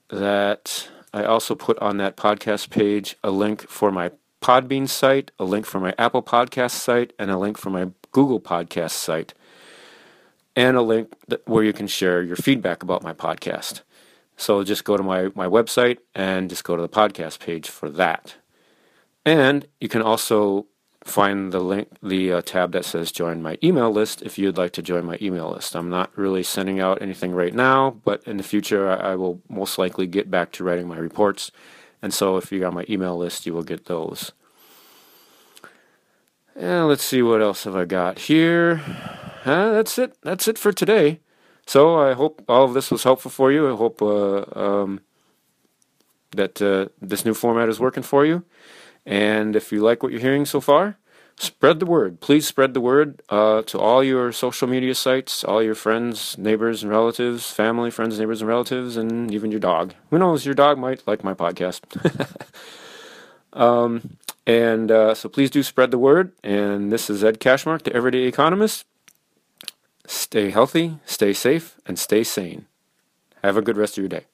that 0.09 0.89
I 1.15 1.23
also 1.23 1.55
put 1.55 1.79
on 1.79 1.99
that 1.99 2.17
podcast 2.17 2.69
page 2.69 3.17
a 3.23 3.31
link 3.31 3.69
for 3.69 3.93
my 3.93 4.11
Podbean 4.43 4.89
site, 4.89 5.31
a 5.39 5.45
link 5.45 5.67
for 5.67 5.79
my 5.79 5.95
Apple 5.97 6.23
Podcast 6.23 6.73
site, 6.73 7.13
and 7.17 7.31
a 7.31 7.39
link 7.39 7.57
for 7.57 7.71
my 7.71 7.91
Google 8.11 8.41
Podcast 8.41 8.93
site, 8.93 9.35
and 10.57 10.77
a 10.77 10.83
link 10.83 11.13
that, 11.29 11.47
where 11.47 11.63
you 11.63 11.73
can 11.73 11.87
share 11.87 12.23
your 12.23 12.37
feedback 12.37 12.83
about 12.83 13.05
my 13.05 13.13
podcast. 13.13 13.83
So 14.37 14.65
just 14.65 14.83
go 14.83 14.97
to 14.97 15.03
my, 15.05 15.31
my 15.37 15.47
website 15.47 15.99
and 16.13 16.51
just 16.51 16.65
go 16.65 16.75
to 16.75 16.83
the 16.83 16.89
podcast 16.89 17.39
page 17.39 17.69
for 17.69 17.89
that. 17.91 18.35
And 19.25 19.67
you 19.81 19.89
can 19.89 20.03
also 20.03 20.67
find 21.05 21.53
the 21.53 21.61
link, 21.61 21.89
the 22.03 22.33
uh, 22.33 22.43
tab 22.43 22.73
that 22.73 22.85
says 22.85 23.11
join 23.11 23.41
my 23.43 23.59
email 23.63 23.91
list 23.91 24.23
if 24.23 24.39
you'd 24.39 24.59
like 24.59 24.73
to 24.73 24.83
join 24.83 25.05
my 25.05 25.19
email 25.21 25.51
list. 25.51 25.75
I'm 25.75 25.89
not 25.89 26.17
really 26.17 26.43
sending 26.43 26.81
out 26.81 27.01
anything 27.01 27.33
right 27.33 27.55
now, 27.55 27.91
but 28.05 28.23
in 28.25 28.37
the 28.37 28.43
future 28.43 28.91
I, 28.91 29.13
I 29.13 29.15
will 29.17 29.41
most 29.49 29.79
likely 29.79 30.07
get 30.07 30.31
back 30.31 30.53
to 30.53 30.65
writing 30.65 30.89
my 30.89 30.99
reports. 30.99 31.51
And 32.03 32.13
so 32.13 32.37
if 32.37 32.53
you're 32.53 32.67
on 32.67 32.75
my 32.75 32.85
email 32.89 33.17
list, 33.17 33.47
you 33.47 33.55
will 33.55 33.63
get 33.63 33.87
those. 33.87 34.33
And 36.55 36.89
let's 36.89 37.05
see 37.05 37.23
what 37.23 37.41
else 37.41 37.65
have 37.65 37.77
I 37.77 37.85
got 37.85 38.19
here. 38.19 38.83
Uh, 39.45 39.73
that's 39.73 39.99
it. 39.99 40.17
That's 40.23 40.49
it 40.49 40.59
for 40.59 40.73
today. 40.73 41.21
So 41.67 41.99
I 41.99 42.13
hope 42.15 42.43
all 42.49 42.65
of 42.65 42.75
this 42.75 42.91
was 42.91 43.05
helpful 43.05 43.31
for 43.31 43.53
you. 43.53 43.73
I 43.73 43.77
hope 43.77 44.03
uh, 44.03 44.45
um, 44.59 45.01
that 46.33 46.61
uh, 46.61 46.89
this 47.01 47.25
new 47.25 47.33
format 47.33 47.69
is 47.69 47.81
working 47.81 48.03
for 48.03 48.27
you. 48.27 48.45
And 49.07 49.57
if 49.57 49.73
you 49.73 49.81
like 49.81 50.03
what 50.03 50.13
you're 50.13 50.21
hearing 50.21 50.47
so 50.47 50.61
far, 50.61 50.97
spread 51.37 51.81
the 51.81 51.87
word. 51.87 52.21
Please 52.21 52.47
spread 52.47 52.75
the 52.75 52.81
word 52.81 53.23
uh, 53.29 53.63
to 53.63 53.79
all 53.79 54.05
your 54.05 54.33
social 54.33 54.69
media 54.69 54.95
sites, 54.95 55.43
all 55.43 55.63
your 55.63 55.75
friends, 55.75 56.37
neighbors, 56.39 56.83
and 56.83 56.91
relatives, 56.93 57.51
family, 57.51 57.91
friends, 57.91 58.19
neighbors, 58.19 58.43
and 58.43 58.49
relatives, 58.49 58.97
and 58.97 59.33
even 59.33 59.51
your 59.51 59.61
dog. 59.61 59.95
Who 60.11 60.19
knows? 60.19 60.45
Your 60.45 60.55
dog 60.55 60.79
might 60.79 61.07
like 61.07 61.25
my 61.25 61.35
podcast. 61.35 61.81
um, 63.53 64.17
and 64.47 64.91
uh, 64.91 65.15
so 65.15 65.29
please 65.29 65.51
do 65.51 65.63
spread 65.63 65.91
the 65.91 65.99
word. 65.99 66.33
And 66.43 66.93
this 66.93 67.09
is 67.09 67.25
Ed 67.25 67.41
Kashmarek, 67.41 67.83
the 67.83 67.93
Everyday 67.95 68.25
Economist. 68.25 68.85
Stay 70.07 70.51
healthy, 70.51 70.99
stay 71.05 71.33
safe, 71.33 71.77
and 71.87 71.99
stay 71.99 72.25
sane. 72.25 72.67
Have 73.45 73.57
a 73.57 73.63
good 73.63 73.77
rest 73.77 73.97
of 73.97 74.03
your 74.03 74.09
day. 74.09 74.25